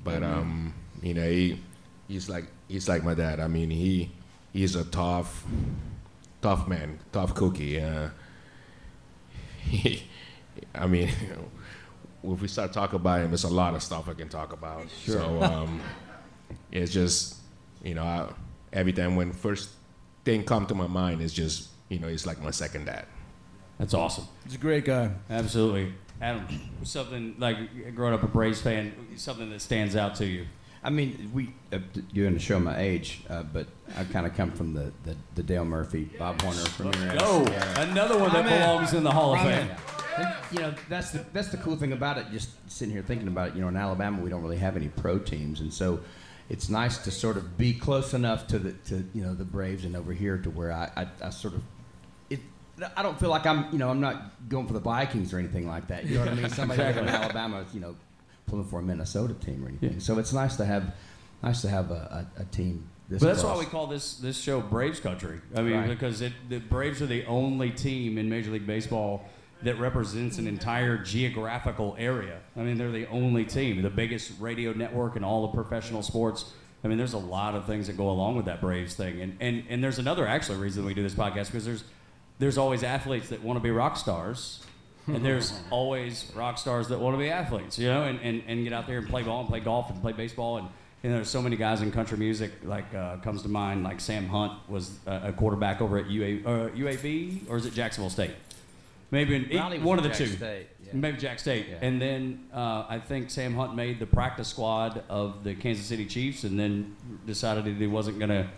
[0.04, 0.34] But Amen.
[0.34, 1.60] um, you know, he
[2.08, 3.40] he's like he's like my dad.
[3.40, 4.12] I mean, he
[4.54, 5.46] he's a tough,
[6.42, 7.80] tough man, tough cookie.
[7.80, 8.10] Uh,
[9.60, 10.04] he,
[10.76, 11.10] I mean,
[12.24, 14.88] if we start talking about him, there's a lot of stuff I can talk about.
[15.04, 15.20] Sure.
[15.20, 15.82] So um,
[16.72, 17.36] it's just,
[17.84, 18.30] you know, I,
[18.74, 19.70] every time when first
[20.24, 23.06] thing come to my mind is just, you know, he's like my second dad.
[23.78, 24.26] That's awesome.
[24.46, 25.12] He's a great guy.
[25.30, 25.94] Absolutely.
[26.22, 26.48] Adam,
[26.84, 30.46] something like growing up a Braves fan, something that stands out to you.
[30.86, 31.80] I mean, we uh,
[32.14, 35.16] you're going to show my age, uh, but I kind of come from the, the,
[35.34, 37.18] the Dale Murphy, Bob Horner from your era.
[37.18, 37.44] go.
[37.78, 38.62] Another one that man.
[38.62, 39.68] belongs in the Hall of Fame.
[40.52, 42.28] you know, that's the that's the cool thing about it.
[42.32, 43.56] Just sitting here thinking about it.
[43.56, 46.00] You know, in Alabama, we don't really have any pro teams, and so
[46.50, 49.86] it's nice to sort of be close enough to the to you know the Braves
[49.86, 51.64] and over here to where I I, I sort of.
[52.98, 55.68] I don't feel like I'm, you know, I'm not going for the Vikings or anything
[55.68, 56.06] like that.
[56.06, 56.50] You know what I mean?
[56.50, 57.24] Somebody from Exactly.
[57.24, 57.96] Alabama, is, you know,
[58.48, 60.00] pulling for a Minnesota team or anything.
[60.00, 60.94] So it's nice to have,
[61.42, 62.90] nice to have a, a, a team.
[63.08, 65.40] This But that's why we call this this show Braves Country.
[65.56, 65.88] I mean, Right.
[65.90, 69.24] because it, the Braves are the only team in Major League Baseball
[69.62, 72.40] that represents an entire geographical area.
[72.58, 76.52] I mean, they're the only team, the biggest radio network in all of professional sports.
[76.84, 79.38] I mean, there's a lot of things that go along with that Braves thing, and
[79.40, 81.84] and and there's another actually reason we do this podcast because there's
[82.40, 84.62] there's always athletes that want to be rock stars.
[85.08, 88.64] And there's always rock stars that want to be athletes, you know, and, and, and
[88.64, 90.58] get out there and play ball and play golf and play baseball.
[90.58, 90.68] And,
[91.04, 94.28] and there's so many guys in country music, like uh, comes to mind, like Sam
[94.28, 98.32] Hunt was a, a quarterback over at UA, uh, UAB, or is it Jacksonville State?
[99.12, 100.28] Maybe in, one of the Jack two.
[100.28, 100.92] State, yeah.
[100.94, 101.68] Maybe Jack State.
[101.70, 101.78] Yeah.
[101.82, 106.08] And then uh, I think Sam Hunt made the practice squad of the Kansas City
[106.08, 106.96] Chiefs and then
[107.28, 108.50] decided that he wasn't going to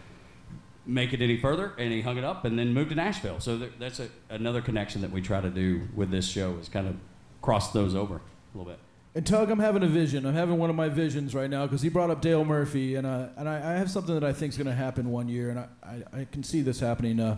[0.88, 3.40] make it any further and he hung it up and then moved to Nashville.
[3.40, 6.70] So there, that's a, another connection that we try to do with this show is
[6.70, 6.96] kind of
[7.42, 8.80] cross those over a little bit.
[9.16, 10.26] And Tug, I'm having a vision.
[10.26, 13.08] I'm having one of my visions right now because he brought up Dale Murphy, and
[13.08, 15.50] uh, and I, I have something that I think is going to happen one year,
[15.50, 17.20] and I, I, I can see this happening.
[17.20, 17.38] Uh,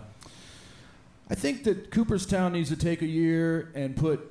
[1.30, 4.30] I think that Cooperstown needs to take a year and put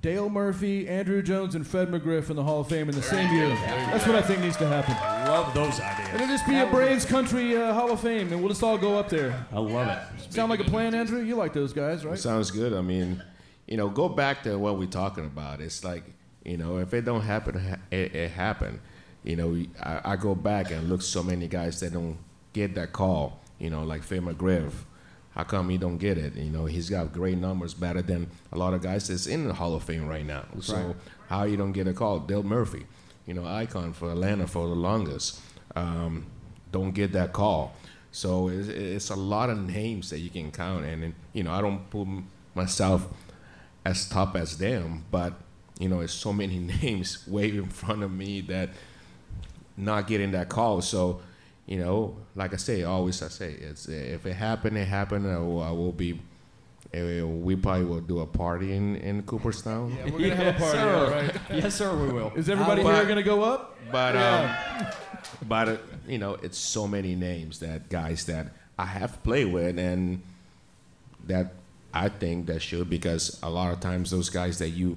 [0.00, 3.34] Dale Murphy, Andruw Jones, and Fred McGriff in the Hall of Fame in the same
[3.34, 3.48] year.
[3.48, 4.94] That's what I think needs to happen.
[5.00, 6.08] I love those ideas.
[6.12, 8.78] And it'll just be a Braves Country uh, Hall of Fame, and we'll just all
[8.78, 9.46] go up there.
[9.52, 10.32] I love it.
[10.32, 11.26] Sound like a plan, Andruw?
[11.26, 12.16] You like those guys, right?
[12.16, 12.72] Sounds good.
[12.72, 13.22] I mean,
[13.66, 15.60] you know, go back to what we're talking about.
[15.60, 16.04] It's like,
[16.44, 18.80] you know, if it don't happen, it, it happen.
[19.24, 22.18] You know, I, I go back and look so many guys that don't
[22.52, 23.40] get that call.
[23.58, 24.72] You know, like Fred McGriff.
[25.38, 26.34] How come he don't get it?
[26.34, 29.54] You know, he's got great numbers, better than a lot of guys that's in the
[29.54, 30.44] Hall of Fame right now.
[30.60, 30.96] so
[31.28, 32.18] how you don't get a call?
[32.18, 32.86] Dale Murphy,
[33.24, 35.40] you know, icon for Atlanta for the longest,
[35.76, 36.26] um,
[36.72, 37.76] don't get that call.
[38.10, 41.52] So it's, it's a lot of names that you can count, and, and you know,
[41.52, 42.08] I don't put
[42.56, 43.06] myself
[43.84, 45.34] as top as them, but
[45.78, 48.70] you know, it's so many names way in front of me that
[49.76, 50.80] not getting that call.
[50.80, 51.20] So,
[51.68, 55.26] you know, like I say, always I say, it's if it happened, it happened.
[55.30, 56.18] I will, I will be.
[56.94, 59.92] eh, we probably will do a party in, in Cooperstown.
[59.98, 60.94] Yeah, we're gonna have a party, sir.
[60.96, 61.34] all right?
[61.62, 62.32] Yes, sir, we will.
[62.34, 63.76] Is everybody But- here going to go up?
[63.92, 64.56] But Yeah.
[64.80, 64.86] um,
[65.48, 68.46] but uh, you know, it's so many names that guys that
[68.78, 70.22] I have played with, and
[71.26, 71.52] that
[71.92, 74.96] I think that should because a lot of times those guys that you,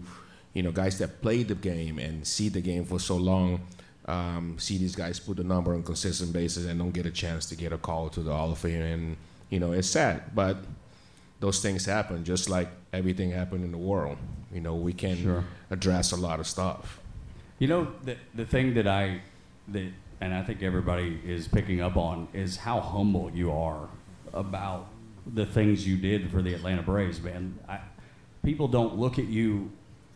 [0.53, 3.61] you know, guys that play the game and see the game for so long,
[4.05, 7.45] um, see these guys put the number on consistent basis and don't get a chance
[7.47, 9.17] to get a call to the Hall of Fame, and
[9.49, 10.57] you know, it's sad, but
[11.39, 14.17] those things happen just like everything happened in the world.
[14.53, 15.43] You know, we can Sure.
[15.69, 16.99] address a lot of stuff.
[17.59, 19.21] You know, the, the thing that I,
[19.69, 23.87] that, and I think everybody is picking up on is how humble you are
[24.33, 24.87] about
[25.33, 27.57] the things you did for the Atlanta Braves, man.
[27.67, 27.79] I,
[28.43, 29.71] people don't look at you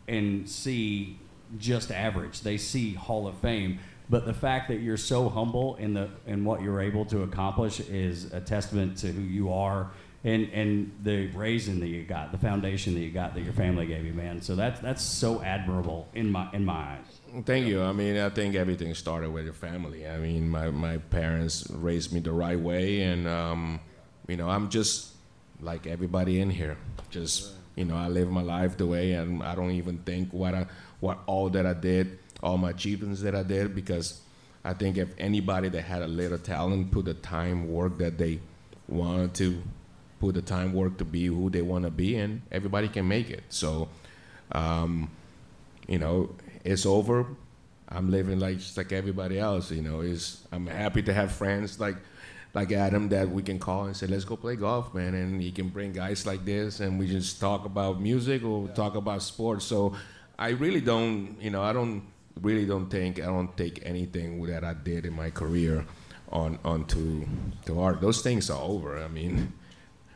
[0.08, 1.18] and see
[1.58, 2.40] just average.
[2.40, 3.78] They see Hall of Fame.
[4.08, 7.80] But the fact that you're so humble in the in what you're able to accomplish
[7.80, 9.90] is a testament to who you are
[10.26, 13.86] and and the raising that you got, the foundation that you got that your family
[13.86, 14.42] gave you, man.
[14.42, 17.44] So that's that's so admirable in my in my eyes.
[17.44, 17.82] Thank you.
[17.82, 20.06] I mean, I think everything started with your family.
[20.06, 23.80] I mean, my, my parents raised me the right way, and um,
[24.26, 25.12] you know, I'm just
[25.60, 26.76] like everybody in here.
[27.10, 30.54] Just you know, I live my life the way, and I don't even think what
[30.54, 30.66] I
[31.00, 34.20] what all that I did, all my achievements that I did, because
[34.64, 38.40] I think if anybody that had a little talent put the time work that they
[38.88, 39.62] wanted to
[40.18, 43.30] put the time work to be who they want to be, and everybody can make
[43.30, 43.44] it.
[43.48, 43.88] So,
[44.52, 45.10] um,
[45.86, 46.34] you know,
[46.64, 47.26] it's over.
[47.88, 49.70] I'm living like just like everybody else.
[49.70, 51.96] You know, is I'm happy to have friends like
[52.54, 55.14] like Adam that we can call and say, let's go play golf, man.
[55.14, 58.96] And he can bring guys like this, and we just talk about music or talk
[58.96, 59.66] about sports.
[59.66, 59.94] So
[60.38, 62.02] I really don't, you know, I don't
[62.42, 65.86] really don't think I don't take anything that I did in my career
[66.30, 67.26] on onto
[67.66, 68.00] to art.
[68.00, 68.98] Those things are over.
[69.02, 69.52] I mean.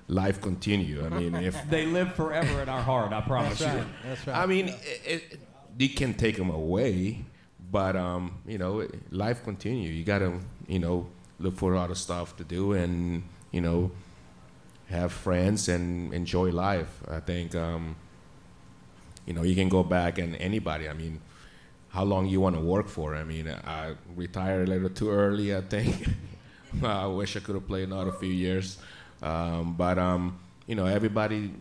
[0.09, 1.07] Life continue.
[1.07, 3.79] I mean, if they live forever in our heart, I promise That's you.
[3.79, 3.89] right.
[4.05, 4.37] That's right.
[4.39, 5.41] I mean, it, it,
[5.79, 7.25] you can take them away,
[7.71, 9.89] but um, you know, life continue.
[9.89, 11.07] You gotta, you know,
[11.39, 13.93] look for other stuff to do, and you know,
[14.89, 17.03] have friends and enjoy life.
[17.09, 17.95] I think, um,
[19.27, 20.89] you know, you can go back and anybody.
[20.89, 21.21] I mean,
[21.91, 23.15] how long you want to work for?
[23.15, 25.55] I mean, I retired a little too early.
[25.55, 26.09] I think.
[26.83, 28.79] I wish I could have played another few years,
[29.23, 31.53] um, but um, you know, everybody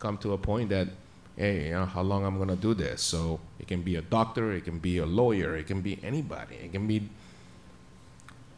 [0.00, 0.88] come to a point that
[1.36, 3.02] hey, you know, how long I'm gonna do this?
[3.02, 6.56] So it can be a doctor, it can be a lawyer, it can be anybody,
[6.56, 7.08] it can be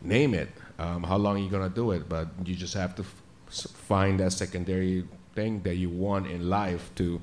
[0.00, 0.48] name it.
[0.78, 2.08] Um, how long are you gonna do it?
[2.08, 5.04] But you just have to f- find that secondary
[5.34, 7.20] thing that you want in life to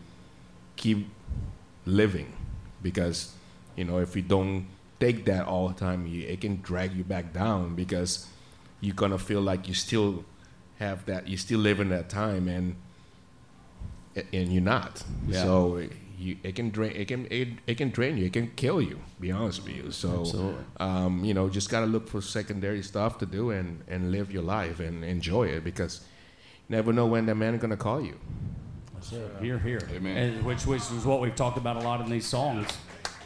[0.76, 1.08] keep
[1.86, 2.34] living,
[2.82, 3.34] because
[3.76, 4.68] you know if you don't
[5.00, 8.28] take that all the time, you, it can drag you back down because
[8.82, 10.26] you're gonna feel like you still
[10.80, 12.76] have that, you still live in that time and
[14.16, 15.04] and you're not.
[15.28, 15.44] Yeah.
[15.44, 15.84] So
[16.18, 16.92] you, it can drain.
[16.96, 18.26] It can it, it can drain you.
[18.26, 19.00] It can kill you.
[19.20, 19.92] Be honest with you.
[19.92, 24.32] So um, you know, just gotta look for secondary stuff to do and and live
[24.32, 26.02] your life and enjoy it because
[26.68, 28.18] you never know when that man gonna call you.
[29.42, 29.82] Here, here.
[29.94, 30.18] Amen.
[30.18, 32.68] And which, which is what we've talked about a lot in these songs.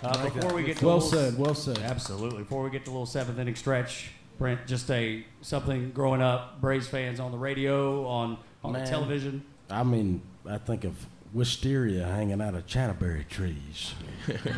[0.02, 1.38] Uh, before we get to a Well little- said.
[1.38, 1.80] Well said.
[1.80, 2.40] Absolutely.
[2.40, 6.62] Before we get to a little seventh inning stretch, Brent, just a something growing up,
[6.62, 9.44] Braves fans on the radio, on on the television.
[9.70, 10.96] I mean, I think of
[11.34, 13.94] wisteria hanging out of chatterberry trees.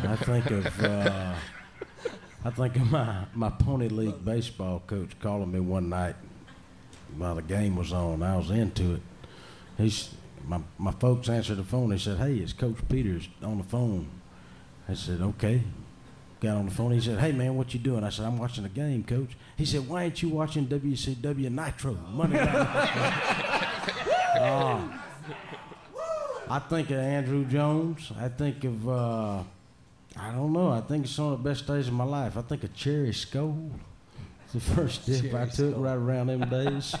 [0.04, 1.34] I think of uh,
[2.44, 6.14] I think of my, my pony league baseball coach calling me one night
[7.16, 8.22] while the game was on.
[8.22, 9.02] I was into it.
[9.76, 10.10] He's
[10.46, 11.90] my my folks answered the phone.
[11.90, 14.08] They said, "Hey, it's Coach Peters on the phone."
[14.88, 15.62] I said, "Okay."
[16.40, 16.90] Got on the phone.
[16.90, 19.64] He said, "Hey man, what you doing?" I said, "I'm watching the game, Coach." He
[19.64, 23.88] said, "Why ain't you watching WCW Nitro Monday Night?"
[24.34, 25.04] Ah.
[26.48, 28.10] I think of Andruw Jones.
[28.18, 29.42] I think of, uh,
[30.16, 30.70] I don't know.
[30.70, 32.36] I think it's some of the best days of my life.
[32.36, 33.70] I think of Cherry Skoal.
[34.54, 36.94] It's the first dip I took right around them days.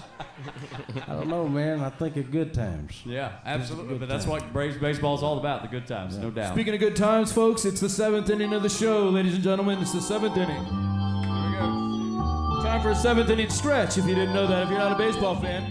[1.06, 1.80] I don't know, man.
[1.80, 3.02] I think of good times.
[3.04, 3.98] Yeah, absolutely.
[3.98, 4.32] But that's time.
[4.32, 6.54] what Braves baseball is all about, the good times, no doubt.
[6.54, 9.80] Speaking of good times, folks, it's the seventh inning of the show, ladies and gentlemen.
[9.80, 10.64] It's the seventh inning.
[10.64, 12.62] Here we go.
[12.62, 13.98] Time for a seventh inning stretch.
[13.98, 15.70] If you didn't know that, if you're not a baseball fan,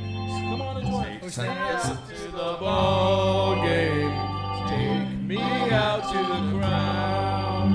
[0.52, 1.20] come on and join.
[1.32, 4.12] to the ball game.
[4.70, 7.74] Take me out to the ground.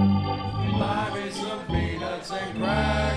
[0.78, 3.15] Buy me some peanuts and cracker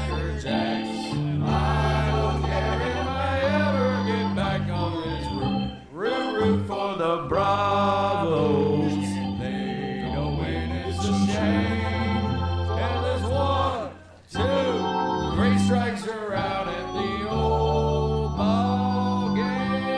[7.10, 8.93] the Bravos.
[9.39, 12.36] They don't win, it's a shame.
[12.78, 13.89] And there's one,
[14.32, 19.89] two, three strikes are out at the old ball game.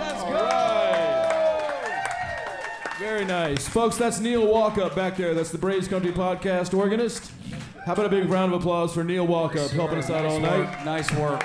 [0.00, 0.48] Let's go.
[2.98, 3.68] Very nice.
[3.68, 5.34] Folks, that's Neil Walkup back there.
[5.34, 7.30] That's the Braves Country Podcast organist.
[7.86, 10.84] How about a big round of applause for Neil Walkup helping us out all night?
[10.84, 11.44] Nice work.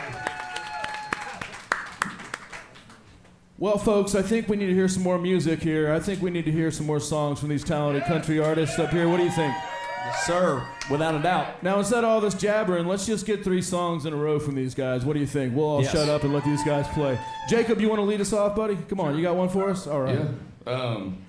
[3.57, 5.93] Well, folks, I think we need to hear some more music here.
[5.93, 8.89] I think we need to hear some more songs from these talented country artists up
[8.89, 9.07] here.
[9.07, 9.53] What do you think?
[9.53, 11.63] Yes, Sir, without a doubt.
[11.63, 14.55] Now, instead of all this jabbering, let's just get three songs in a row from
[14.55, 15.05] these guys.
[15.05, 15.55] What do you think?
[15.55, 15.93] We'll all Yes.
[15.93, 17.17] shut up and let these guys play.
[17.49, 18.75] Jacob, you want to lead us off, buddy?
[18.89, 19.87] Come on, you got one for us?
[19.87, 20.19] All right.
[20.67, 20.71] Yeah.
[20.71, 21.19] Um,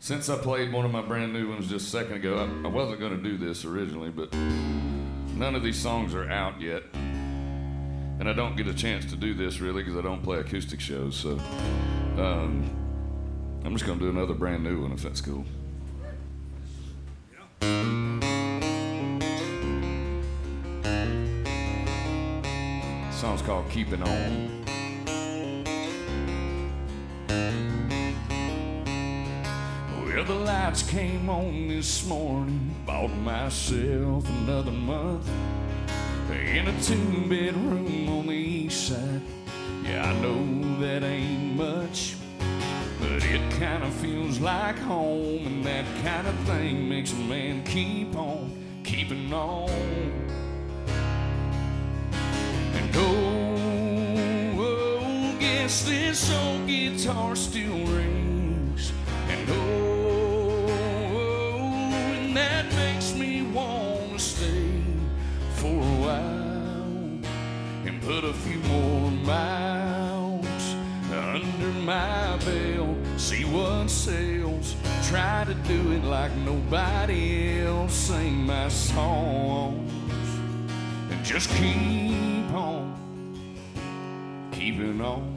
[0.00, 2.70] since I played one of my brand new ones just a second ago, I, I
[2.70, 6.82] wasn't going to do this originally, but none of these songs are out yet.
[8.18, 10.80] And I don't get a chance to do this really because I don't play acoustic
[10.80, 11.16] shows.
[11.16, 11.32] So
[12.18, 12.70] um,
[13.64, 15.44] I'm just going to do another brand new one if that's cool.
[23.10, 24.64] Song's called Keeping On.
[30.04, 32.74] Well, the lights came on this morning.
[32.86, 35.28] Bought myself another month
[36.46, 39.20] in a two bedroom on the east side.
[39.82, 42.16] Yeah, I know that ain't much,
[43.00, 47.64] but it kind of feels like home, and that kind of thing makes a man
[47.64, 48.50] keep on
[48.84, 49.68] keeping on.
[52.74, 58.92] And oh, oh guess this old guitar still rings,
[59.28, 60.66] and oh,
[61.12, 64.82] oh, and that makes me wanna stay
[65.56, 66.35] for a while
[68.06, 70.74] put a few more miles
[71.12, 72.96] under my belt.
[73.16, 74.76] See what sells.
[75.08, 77.92] Try to do it like nobody else.
[77.94, 79.90] Sing my songs
[81.10, 82.94] and just keep on
[84.52, 85.36] keeping on.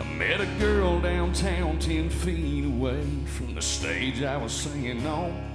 [0.00, 5.48] I met a girl downtown, ten feet away from the stage I was singing on.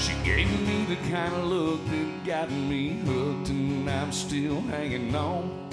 [0.00, 5.14] She gave me the kind of look that got me hooked, and I'm still hanging
[5.14, 5.68] on.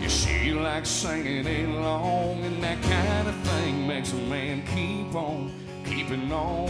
[0.00, 5.50] Yeah, she likes singing along, and that kind of thing makes a man keep on
[5.84, 6.68] keeping on.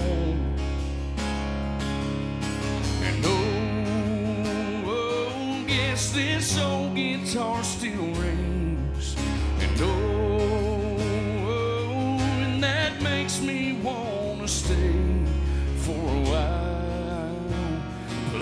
[3.03, 8.60] And oh, oh, guess this old guitar still rings.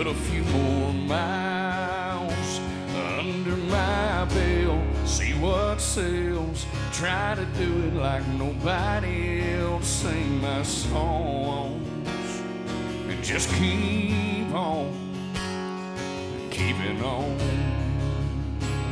[0.09, 2.61] A few more miles
[3.18, 4.82] under my belt.
[5.06, 6.64] See what sells.
[6.92, 9.86] Try to do it like nobody else.
[9.86, 12.42] Sing my songs
[13.09, 14.94] and just keep on
[16.50, 17.36] keeping on.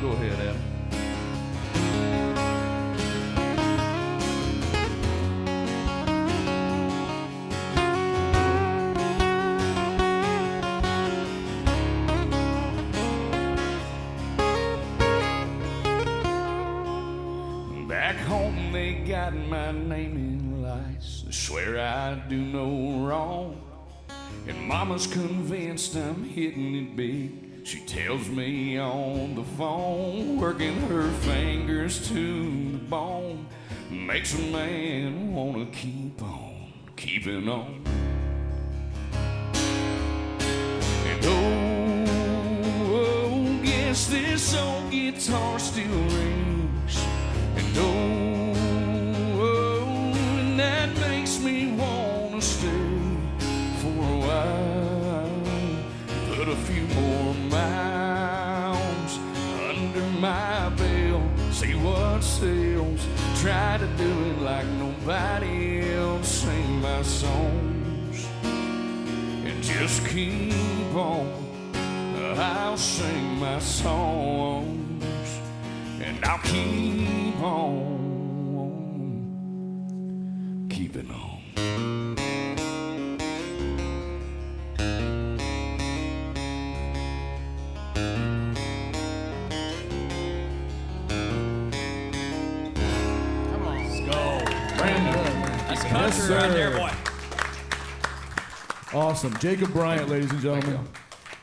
[0.03, 0.66] Go ahead, Adam.
[22.29, 23.61] Do no wrong.
[24.49, 27.66] And mama's convinced I'm hitting it big.
[27.66, 33.47] She tells me on the phone, working her fingers to the bone.
[33.91, 37.83] Makes a man wanna keep on keeping on.
[41.07, 42.05] And oh,
[42.91, 47.05] oh, guess this old guitar still rings.
[47.57, 48.26] And oh,
[62.17, 62.99] What.
[63.43, 66.29] Try to do it like nobody else.
[66.29, 68.27] Sing my songs
[69.45, 71.31] and just keep on.
[72.39, 75.05] I'll sing my songs
[76.01, 78.07] and I'll keep on
[80.71, 82.36] keeping on.
[96.29, 96.79] That's country Yes, right there, sir.
[98.93, 98.99] boy.
[98.99, 99.37] Awesome.
[99.39, 100.81] Jacob Bryant, ladies and gentlemen.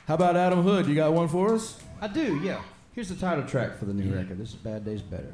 [0.07, 0.87] How about Adam Hood?
[0.87, 1.79] You got one for us?
[2.01, 2.61] I do, yeah.
[2.93, 4.37] Here's the title track for the new record.
[4.37, 5.33] This is Bad Days Better.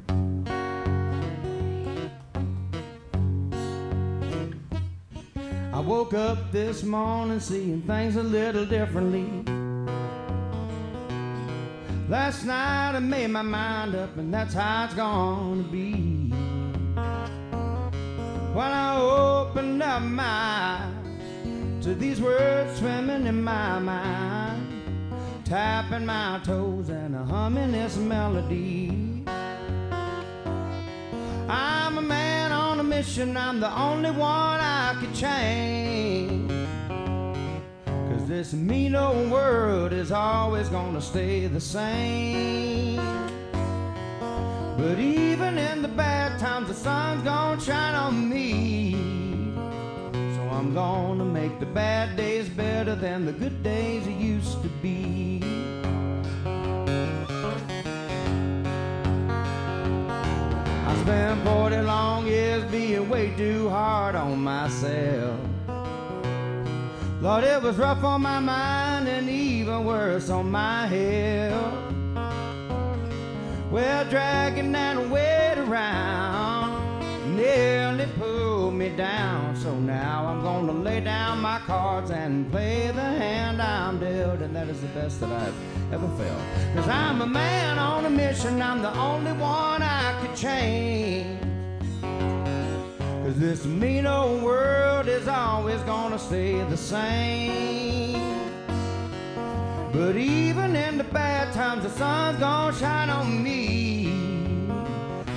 [5.72, 9.24] I woke up this morning seeing things a little differently.
[12.08, 16.32] Last night I made my mind up, and that's how it's gonna be.
[18.52, 24.66] When I opened up my eyes to these words swimming in my mind,
[25.44, 29.22] tapping my toes and humming this melody.
[31.48, 36.50] I'm a man on a mission, I'm the only one I could change.
[37.86, 43.19] Cause this mean old world is always gonna stay the same.
[44.80, 48.92] But even in the bad times, the sun's gonna shine on me.
[50.12, 55.42] So I'm gonna make the bad days better than the good days used to be.
[60.88, 65.38] I spent 40 long years being way too hard on myself.
[67.20, 71.89] Lord, it was rough on my mind and even worse on my health.
[73.70, 79.54] Well, dragging that weight around nearly pulled me down.
[79.54, 84.56] So now I'm gonna lay down my cards and play the hand I'm dealt, and
[84.56, 85.54] that is the best that I've
[85.92, 86.42] ever felt.
[86.74, 91.40] Cause I'm a man on a mission, I'm the only one I could change.
[92.02, 98.39] Cause this mean old world is always gonna stay the same.
[99.92, 104.06] But even in the bad times, the sun's gonna shine on me.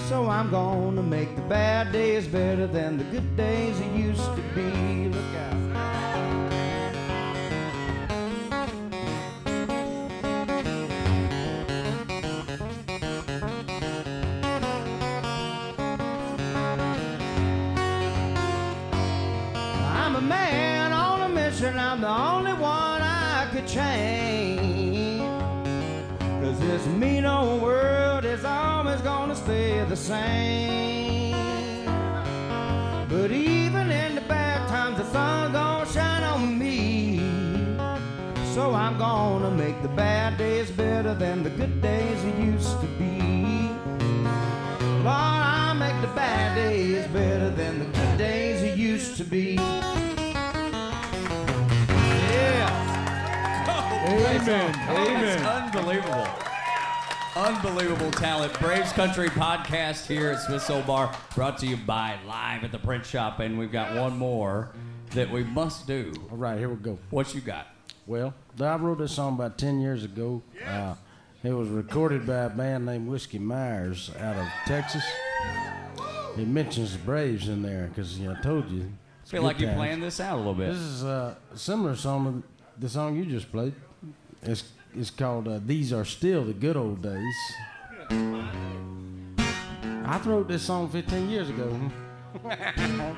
[0.07, 4.41] So I'm gonna make the bad days better than the good days it used to
[4.53, 5.09] be.
[5.09, 5.53] Look out.
[20.03, 24.32] I'm a man on a mission, I'm the only one I could change.
[26.73, 31.35] Cause this mean old world is always gonna stay the same.
[33.07, 37.19] But even in the bad times, the sun's gonna shine on me.
[38.55, 42.87] So I'm gonna make the bad days better than the good days it used to
[42.97, 43.19] be.
[45.05, 49.53] Lord, I'll make the bad days better than the good days used to be.
[49.53, 49.93] Yeah.
[54.41, 54.75] Amen.
[54.89, 55.45] Amen.
[55.45, 56.42] unbelievable.
[57.35, 58.53] Unbelievable talent.
[58.59, 62.77] Braves Country podcast here at Smith's Olde Bar, brought to you by Live at the
[62.77, 63.39] Print Shop.
[63.39, 64.69] And we've got one more
[65.11, 66.13] that we must do.
[66.29, 66.99] All right, here we go.
[67.09, 67.67] What you got?
[68.05, 70.43] Well, I wrote this song about 10 years ago.
[70.63, 70.93] Uh,
[71.43, 75.03] it was recorded by a band named Whiskey Myers out of Texas.
[76.37, 78.91] It mentions the Braves in there because, you know, I told you.
[79.23, 79.77] it's feel like you times.
[79.77, 80.67] planned this out a little bit.
[80.67, 83.73] This is uh, a similar song to the song you just played.
[84.43, 84.65] It's,
[84.95, 87.35] it's called uh, These Are Still the Good Old Days.
[90.05, 91.79] I wrote this song 15 years ago.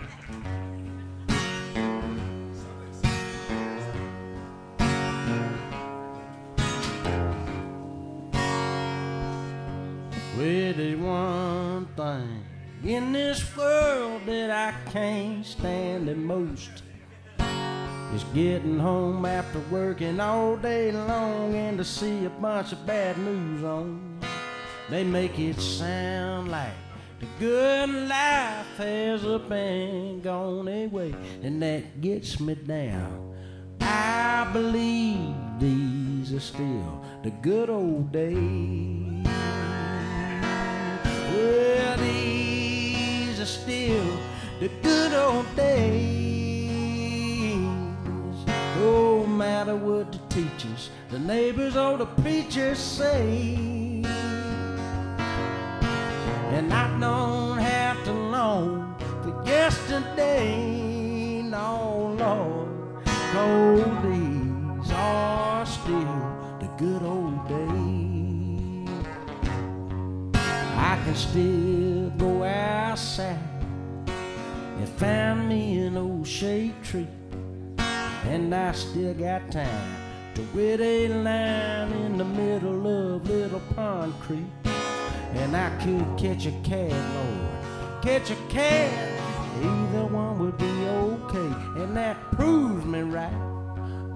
[10.38, 12.44] Well, there's one thing
[12.84, 16.84] in this world that I can't stand the most.
[18.14, 23.18] It's getting home after working all day long and to see a bunch of bad
[23.18, 24.20] news on.
[24.90, 26.74] They make it sound like
[27.20, 33.34] the good life has up and gone away, and that gets me down.
[33.82, 39.26] I believe these are still the good old days.
[41.34, 44.20] Well, these are still
[44.60, 46.35] the good old days.
[48.78, 53.56] No matter what the teachers, the neighbors, or the preachers say.
[56.52, 63.06] And I don't have to long for yesterday, no, Lord.
[63.32, 66.22] Cold days are still
[66.60, 68.90] the good old days.
[70.78, 73.40] I can still go outside
[74.80, 77.08] and find me an old shade tree.
[78.28, 79.96] And I still got time
[80.34, 84.46] to wait a line in the middle of Little Pond Creek.
[85.34, 88.92] And I could catch a cat, Lord, catch a cat.
[89.62, 93.32] Either one would be okay, and that proves me right.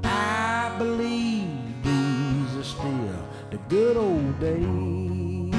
[0.03, 5.53] I believe these are still the good old days.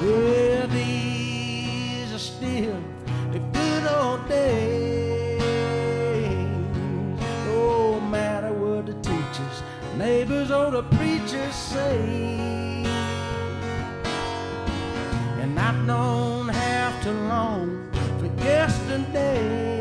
[0.00, 2.82] Well, these are still
[3.32, 4.93] the good old days.
[9.96, 12.84] Neighbors, or the preachers say.
[15.40, 19.73] And I don't have to long for yesterday,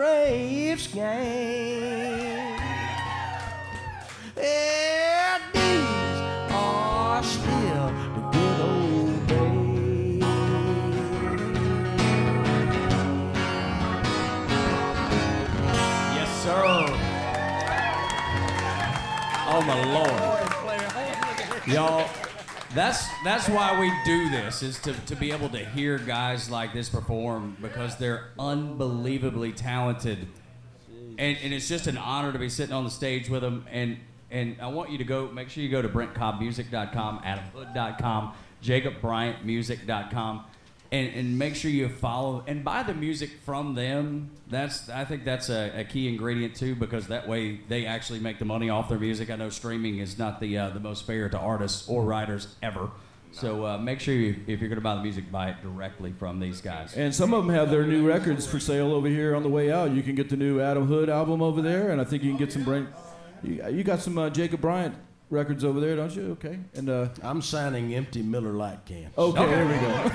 [0.00, 1.04] Braves game.
[4.34, 6.20] Yeah, these
[6.50, 10.22] are still the good old days.
[16.16, 16.64] Yes, sir.
[19.52, 20.20] Oh my lord.
[21.74, 22.08] Y'all,
[22.74, 26.72] that's that's why we do this is to, to be able to hear guys like
[26.72, 30.28] this perform because they're unbelievably talented.
[31.18, 33.66] And, and it's just an honor to be sitting on the stage with them.
[33.70, 33.98] And
[34.30, 40.44] and I want you to go make sure you go to BrentCobbMusic.com, AdamHood.com, JacobBryantMusic.com
[40.92, 44.30] and, and make sure you follow and buy the music from them.
[44.48, 48.38] That's I think that's a, a key ingredient too because that way they actually make
[48.38, 49.30] the money off their music.
[49.30, 52.90] I know streaming is not the uh, the most fair to artists or writers ever.
[53.32, 56.12] So uh, make sure you, if you're going to buy the music, buy it directly
[56.18, 56.96] from these guys.
[56.96, 59.70] And some of them have their new records for sale over here on the way
[59.70, 59.92] out.
[59.92, 62.38] You can get the new Adam Hood album over there, and I think you can
[62.38, 62.88] get some Brent.
[63.44, 64.96] You, you got some uh, Jacob Bryant
[65.30, 66.32] records over there, don't you?
[66.32, 66.58] Okay.
[66.74, 69.16] And uh, I'm signing empty Miller Lite cans.
[69.16, 70.08] Okay, there we go.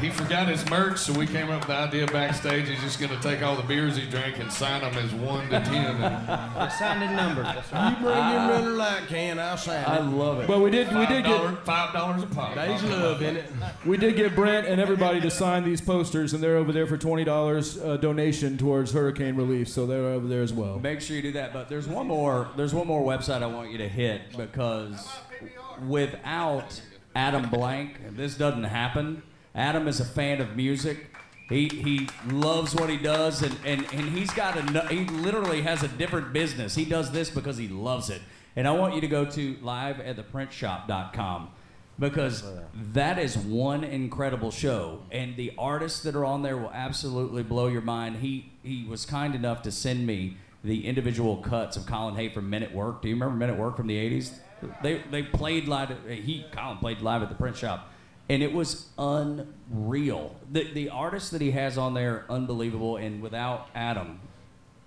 [0.00, 2.68] He forgot his merch, so we came up with the idea backstage.
[2.68, 5.44] He's just going to take all the beers he drank and sign them as one
[5.50, 5.96] to ten.
[6.02, 7.44] And Signed and numbered.
[7.44, 7.90] That's right.
[7.90, 9.88] You bring your Miller Lite can, I'll sign it.
[9.88, 10.46] I love it.
[10.46, 12.54] But we did we did $5, get five dollars a pop.
[12.54, 13.46] There's love in it.
[13.84, 16.96] we did get Brent and everybody to sign these posters, and they're over there for
[16.96, 19.68] twenty dollars uh, donation towards hurricane relief.
[19.68, 20.78] So they're over there as well.
[20.78, 21.52] Make sure you do that.
[21.52, 22.48] But there's one more.
[22.56, 25.08] There's one more website I want you to hit because
[25.86, 26.80] without
[27.14, 29.22] Adam Blank, this doesn't happen.
[29.54, 31.06] Adam is a fan of music.
[31.48, 35.82] He he loves what he does, and, and, and he's got a he literally has
[35.82, 36.76] a different business.
[36.76, 38.22] He does this because he loves it.
[38.54, 41.50] And I want you to go to live at theprintshop.com
[41.98, 42.42] because
[42.92, 47.66] that is one incredible show and the artists that are on there will absolutely blow
[47.66, 52.14] your mind he he was kind enough to send me the individual cuts of colin
[52.14, 53.02] hay from men at work.
[53.02, 54.32] Do you remember men at work from the 80s
[54.82, 57.90] they they played live at, he colin played live at the print shop.
[58.28, 60.36] And it was unreal.
[60.50, 62.96] The the artists that he has on there unbelievable.
[62.96, 64.20] And without adam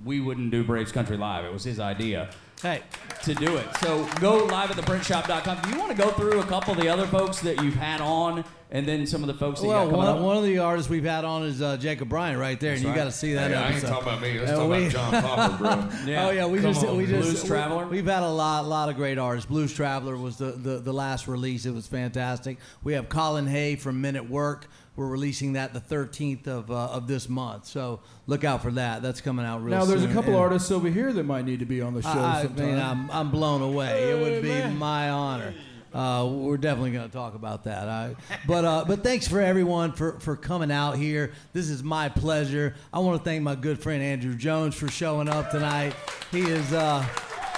[0.04, 1.46] we wouldn't do braves country live.
[1.46, 2.30] It was his idea
[2.64, 2.82] Hey,
[3.24, 3.68] to do it.
[3.82, 5.64] So go live at theprintshop.com.
[5.64, 8.00] Do you want to go through a couple of the other folks that you've had
[8.00, 10.22] on and then some of the folks that well, you got coming one, up?
[10.24, 12.90] one of the artists we've had on is uh, Jacob Bryant right there, and you
[12.90, 12.96] right.
[12.96, 13.88] got to see that Hey, I ain't episode.
[13.88, 14.40] talking about me.
[14.40, 15.90] Let's Uh, talk we- about John Popper, bro.
[16.12, 16.28] Yeah.
[16.28, 17.88] Oh yeah, we Come just on, we just Blues we- Traveler?
[17.88, 19.48] We've had a lot lot of great artists.
[19.50, 21.66] Blues Traveler was the, the the last release.
[21.66, 22.58] It was fantastic.
[22.84, 24.68] We have Colin Hay from Men at Work.
[24.96, 27.66] We're releasing that the 13th of uh, of this month.
[27.66, 29.02] So look out for that.
[29.02, 29.80] That's coming out real soon.
[29.80, 32.02] Now there's a couple And artists over here that might need to be on the
[32.04, 32.66] show I, I sometime.
[32.68, 34.12] mean, I'm I'm blown away.
[34.12, 35.54] It would be my honor.
[35.94, 37.88] Uh, we're definitely going to talk about that.
[37.88, 38.16] I,
[38.48, 41.34] but uh, but thanks for everyone for, for coming out here.
[41.54, 42.76] This is my pleasure.
[42.92, 45.94] I want to thank my good friend Andruw Jones for showing up tonight.
[46.32, 47.06] He is uh,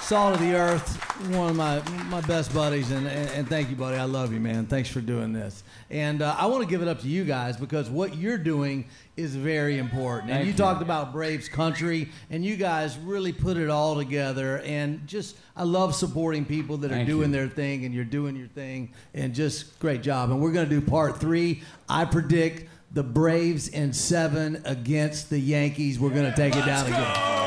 [0.06, 0.98] salt of the earth,
[1.36, 3.98] one of my my best buddies, and, and, and thank you, buddy.
[3.98, 4.68] I love you, man.
[4.68, 5.64] Thanks for doing this.
[5.90, 8.88] And uh, I want to give it up to you guys because what you're doing
[9.18, 10.32] is very important.
[10.32, 10.58] And you you.
[10.58, 14.60] talked about Braves country, and you guys really put it all together.
[14.60, 17.38] And just, I love supporting people that are doing you.
[17.38, 20.30] their thing, and you're doing your thing, and just great job.
[20.30, 21.64] And we're going to do part three.
[21.90, 26.00] I predict the Braves in seven against the Yankees.
[26.00, 27.45] We're going to take it down again.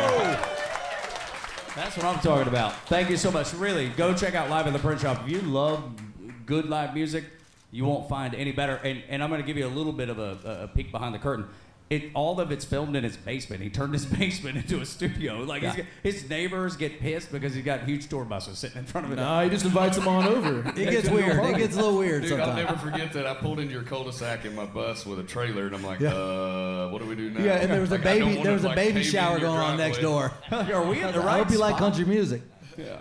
[1.79, 2.75] That's what I'm talking about.
[2.89, 3.55] Thank you so much.
[3.55, 5.23] Really, go check out Live at the Print Shop.
[5.25, 5.89] If you love
[6.45, 7.23] good live music,
[7.71, 8.81] you won't find any better.
[8.83, 11.15] And, and I'm going to give you a little bit of a, a peek behind
[11.15, 11.47] the curtain.
[11.91, 13.63] It, all of it's filmed in his basement.
[13.63, 15.39] He turned his basement into a studio.
[15.43, 15.77] Like Yeah.
[15.77, 19.13] got- his neighbors get pissed because he's got huge tour buses sitting in front of
[19.13, 19.17] him.
[19.19, 20.59] no, he just invites them on over.
[20.77, 21.43] It gets weird.
[21.47, 23.27] It gets a little weird Dude, I'll never forget that.
[23.27, 26.13] I pulled into your cul-de-sac in my bus with a trailer, and I'm like, Yeah.
[26.13, 27.43] uh, what do we do now?
[27.43, 28.43] Yeah, and there was a Like, I don't baby.
[28.43, 30.29] There was a like, baby shower going on next driveway.
[30.51, 30.75] door.
[30.75, 31.37] Are we in the right?
[31.37, 32.43] I hope you like country music.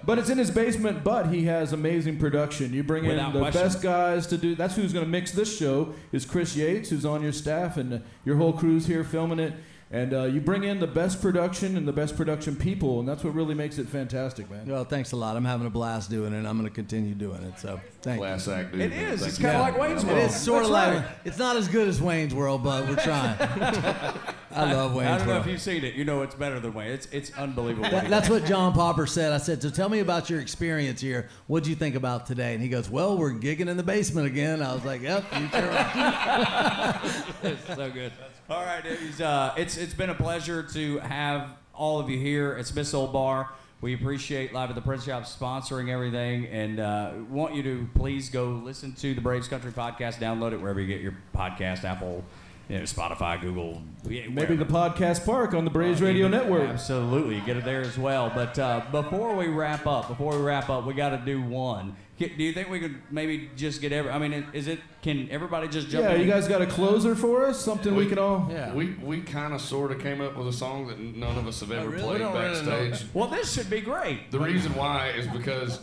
[0.05, 2.73] But it's in his basement, but he has amazing production.
[2.73, 3.61] You bring Without in the question.
[3.61, 4.55] best guys to do.
[4.55, 5.93] That's who's going to mix this show.
[6.11, 9.53] Is Chris Yates, who's on your staff, and uh, your whole crew's here filming it.
[9.89, 13.23] And uh, you bring in the best production and the best production people, and that's
[13.23, 14.67] what really makes it fantastic, man.
[14.67, 15.37] Well, thanks a lot.
[15.37, 16.37] I'm having a blast doing it.
[16.37, 17.57] and I'm going to continue doing it.
[17.57, 18.25] So thank you.
[18.25, 18.81] Class act, dude.
[18.81, 19.13] It man.
[19.13, 19.21] is.
[19.21, 20.17] Thank It's kind of like Wayne's World.
[20.19, 21.05] is sort of like right.
[21.23, 23.37] it's not as good as Wayne's World, but we're trying.
[24.51, 24.97] I love Wayne's World.
[24.97, 25.45] I don't know World.
[25.45, 25.93] if you've seen it.
[25.93, 26.91] You know it's better than Wayne.
[26.91, 27.89] It's it's unbelievable.
[27.89, 29.31] That- that's what John Popper said.
[29.31, 31.29] I said, so tell me about your experience here.
[31.47, 32.53] What'd you think about today?
[32.53, 34.61] And he goes, well, we're gigging in the basement again.
[34.61, 37.01] I was like, yep, you sure are.
[37.43, 38.11] it's so good.
[38.49, 39.19] All right, Davies.
[39.19, 43.11] Uh, it's it's been a pleasure to have all of you here at Smith's Olde
[43.11, 43.49] Bar.
[43.81, 48.29] We appreciate Live at the Print Shop sponsoring everything, and uh, want you to please
[48.29, 50.15] go listen to the Braves Country podcast.
[50.15, 52.23] Download it wherever you get your podcast, Apple,
[52.69, 53.81] you know, Spotify, Google.
[54.05, 56.69] Maybe the podcast park on the Braves Radio Network.
[56.69, 58.31] Absolutely, get it there as well.
[58.33, 61.97] But uh, before we wrap up, before we wrap up, we got to do one.
[62.17, 64.09] K- Do you think we could maybe just get every?
[64.09, 64.79] I mean, is it?
[65.03, 66.03] Can everybody just jump?
[66.03, 66.21] Yeah, in?
[66.21, 67.63] you guys got a closer for us?
[67.63, 68.49] Something we, could all.
[68.51, 68.73] Yeah.
[68.73, 71.59] We we kind of sort of came up with a song that none of us
[71.59, 72.01] have ever really?
[72.03, 73.07] played We don't really backstage.
[73.13, 74.31] Well, this should be great.
[74.31, 75.79] The reason why is because,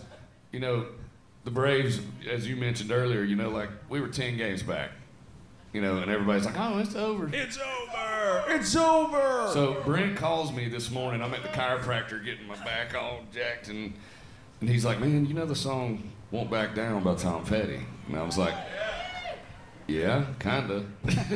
[0.51, 0.87] you know,
[1.45, 4.91] the Braves, as you mentioned earlier, you know, like we were ten games back,
[5.73, 7.31] you know, and everybody's like, oh, it's over.
[7.33, 8.45] It's over.
[8.49, 9.51] It's over.
[9.53, 11.23] So Brent calls me this morning.
[11.23, 13.95] I'm at the chiropractor getting my back all jacked, and
[14.61, 18.17] and he's like, "Man, you know the song "Won't Back Down" by Tom Petty?" And
[18.19, 18.55] I was like,
[19.87, 20.85] "Yeah, kinda."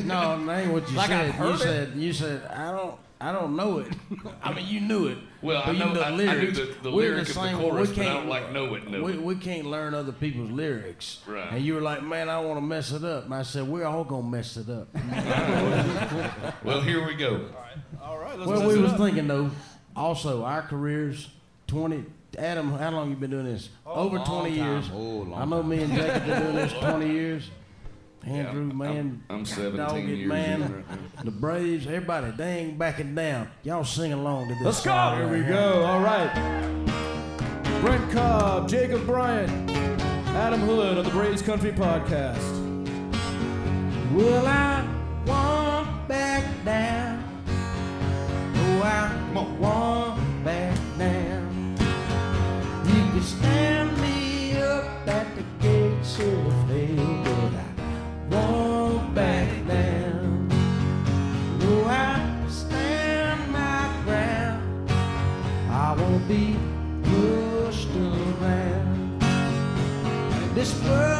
[0.04, 1.34] No, that ain't what you Like said.
[1.38, 1.58] You it.
[1.58, 3.88] said you said I don't I don't know it.
[4.42, 5.18] I mean you knew it.
[5.42, 6.58] Well, I but know- the I- I knew lyrics.
[6.58, 8.88] the- the We're lyric of the chorus, we but I can't- don't like know it,
[8.90, 9.22] know we, it.
[9.22, 11.20] we can't learn other people's lyrics.
[11.26, 11.52] Right.
[11.52, 13.24] And you were like, man, I want to mess it up.
[13.26, 14.88] And I said, we're all gonna mess it up.
[16.64, 17.46] Well, here we go.
[18.02, 19.50] All right, well, we was thinking though,
[19.96, 21.28] also our careers,
[21.66, 22.04] twenty.
[22.36, 23.70] Adam, how long you been doing this?
[23.86, 24.66] Oh, Over long twenty time.
[24.72, 24.90] years.
[24.92, 27.50] Oh, long I know me and have been doing this twenty years.
[28.26, 30.84] Andruw, I'm- man, I'm 17 dog it, years man.
[30.88, 33.48] right the Braves, everybody, they ain't backing down.
[33.62, 34.64] Y'all sing along to this.
[34.64, 34.90] Let's go.
[35.16, 35.84] Here right we go.
[35.84, 36.84] All right.
[37.80, 42.42] Brent Cobb, Jacob Bryant, Adam Hood on the Braves Country Podcast.
[44.12, 44.84] Well, I
[45.24, 47.24] won't back down.
[48.54, 49.60] Oh, I won't
[70.68, 71.17] This world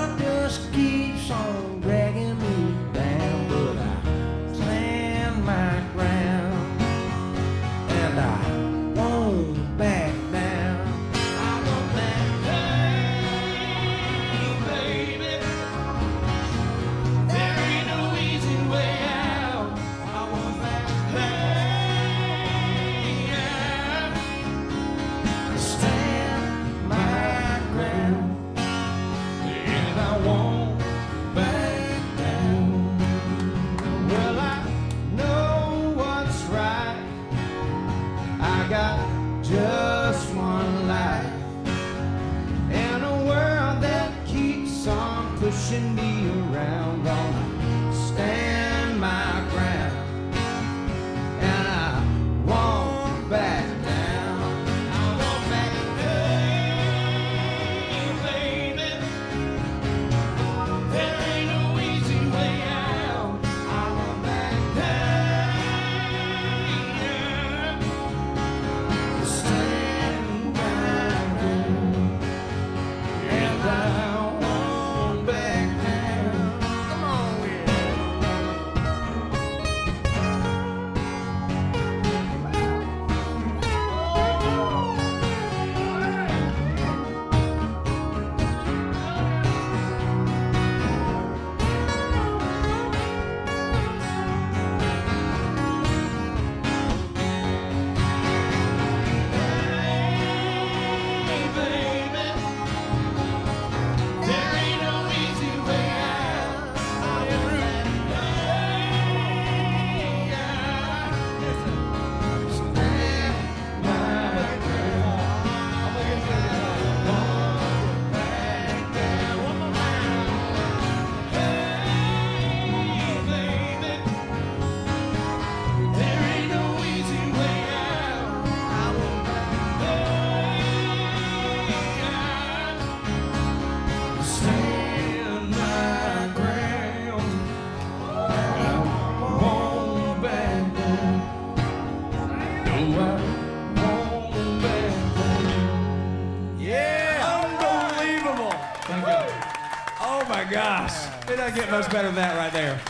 [151.58, 152.80] get much better than that right there.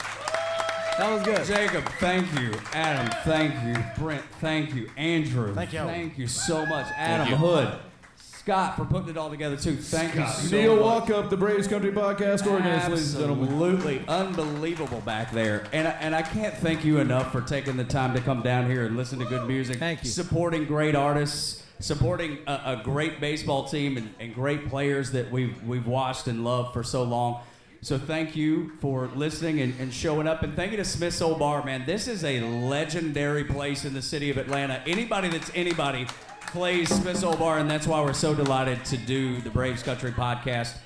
[0.99, 1.47] That was good.
[1.47, 2.53] Jacob, thank you.
[2.73, 3.83] Adam, thank you.
[3.97, 4.87] Brent, thank you.
[4.99, 5.79] Andruw, Thank you.
[5.81, 6.87] Thank you so much.
[6.97, 7.29] Adam.
[7.29, 7.79] Hood,
[8.17, 9.77] Scott for putting it all together too.
[9.77, 11.05] Thank you so Neil much.
[11.05, 13.49] Walkup, the Braves Country Podcast organist, ladies and gentlemen.
[13.49, 17.85] Absolutely unbelievable back there, and I, and I can't thank you enough for taking the
[17.85, 19.79] time to come down here and listen to good music.
[19.79, 20.11] Thank you.
[20.11, 25.63] Supporting great artists, supporting a, a great baseball team, and, and great players that we've
[25.65, 27.41] we've watched and loved for so long.
[27.81, 31.39] So thank you for listening and, and showing up, and thank you to Smith's Olde
[31.39, 31.85] Bar, man.
[31.87, 34.83] This is a legendary place in the city of Atlanta.
[34.85, 36.07] Anybody that's anybody
[36.41, 40.11] plays Smith's Olde Bar, and that's why we're so delighted to do the Braves Country
[40.11, 40.77] podcast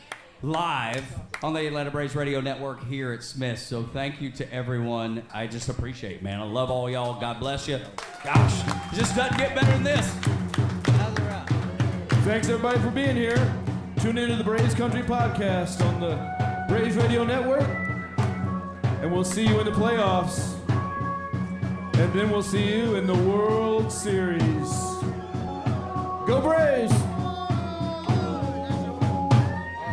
[0.42, 1.04] live
[1.42, 3.62] on the Atlanta Braves Radio Network here at Smith's.
[3.62, 5.22] So thank you to everyone.
[5.32, 6.40] I just appreciate, it, man.
[6.40, 7.18] I love all y'all.
[7.18, 7.80] God bless you.
[8.22, 8.60] Gosh,
[8.92, 10.06] it just doesn't get better than this.
[12.24, 13.36] Thanks everybody for being here.
[14.00, 17.68] Tune into the Braves Country Podcast on the Braves Radio Network.
[19.02, 20.54] And we'll see you in the playoffs.
[21.98, 24.70] And then we'll see you in the World Series.
[26.26, 26.92] Go Braves!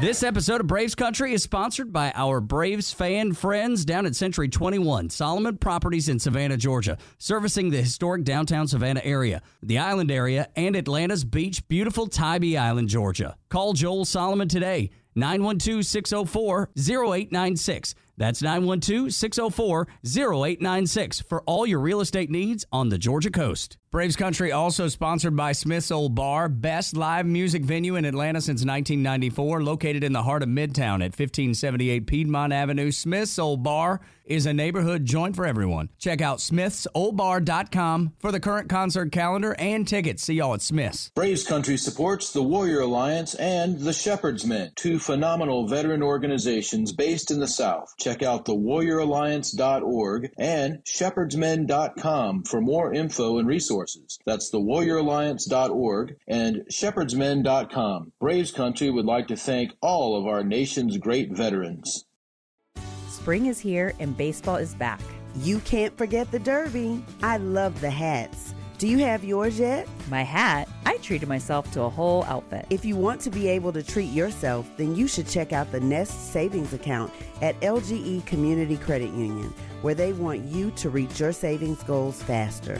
[0.01, 4.47] This episode of Braves Country is sponsored by our Braves fan friends down at Century
[4.47, 10.47] 21, Solomon Properties in Savannah, Georgia, servicing the historic downtown Savannah area, the island area,
[10.55, 13.35] and Atlanta's beach, beautiful Tybee Island, Georgia.
[13.49, 14.89] Call Joel Solomon today,
[15.19, 17.95] 912 604 0896.
[18.17, 23.77] That's 912 604 0896 for all your real estate needs on the Georgia coast.
[23.91, 28.59] Braves Country also sponsored by Smith's Olde Bar, best live music venue in Atlanta since
[28.63, 32.91] 1994, located in the heart of Midtown at 1578 Piedmont Avenue.
[32.91, 33.99] Smith's Olde Bar
[34.29, 35.89] is a neighborhood joint for everyone.
[35.97, 40.21] Check out smithsoldebar.com for the current concert calendar and tickets.
[40.23, 41.09] See y'all at Smith's.
[41.15, 47.31] Braves Country supports the Warrior Alliance and the Shepherd's Men, two phenomenal veteran organizations based
[47.31, 47.91] in the South.
[47.97, 53.47] Check out thewarrioralliance.org and shepherdsmen.com for more info and
[53.79, 54.19] resources.
[54.25, 58.11] That's thewarrioralliance.org and shepherdsmen.com.
[58.19, 62.05] Braves Country would like to thank all of our nation's great veterans.
[63.09, 65.01] Spring is here and baseball is back.
[65.37, 67.03] You can't forget the Derby.
[67.21, 68.53] I love the hats.
[68.77, 69.87] Do you have yours yet?
[70.09, 70.69] My hat?
[70.85, 72.65] I treated myself to a whole outfit.
[72.69, 75.81] If you want to be able to treat yourself, then you should check out the
[75.81, 77.11] Nest Savings Account
[77.41, 82.79] at LGE Community Credit Union, where they want you to reach your savings goals faster.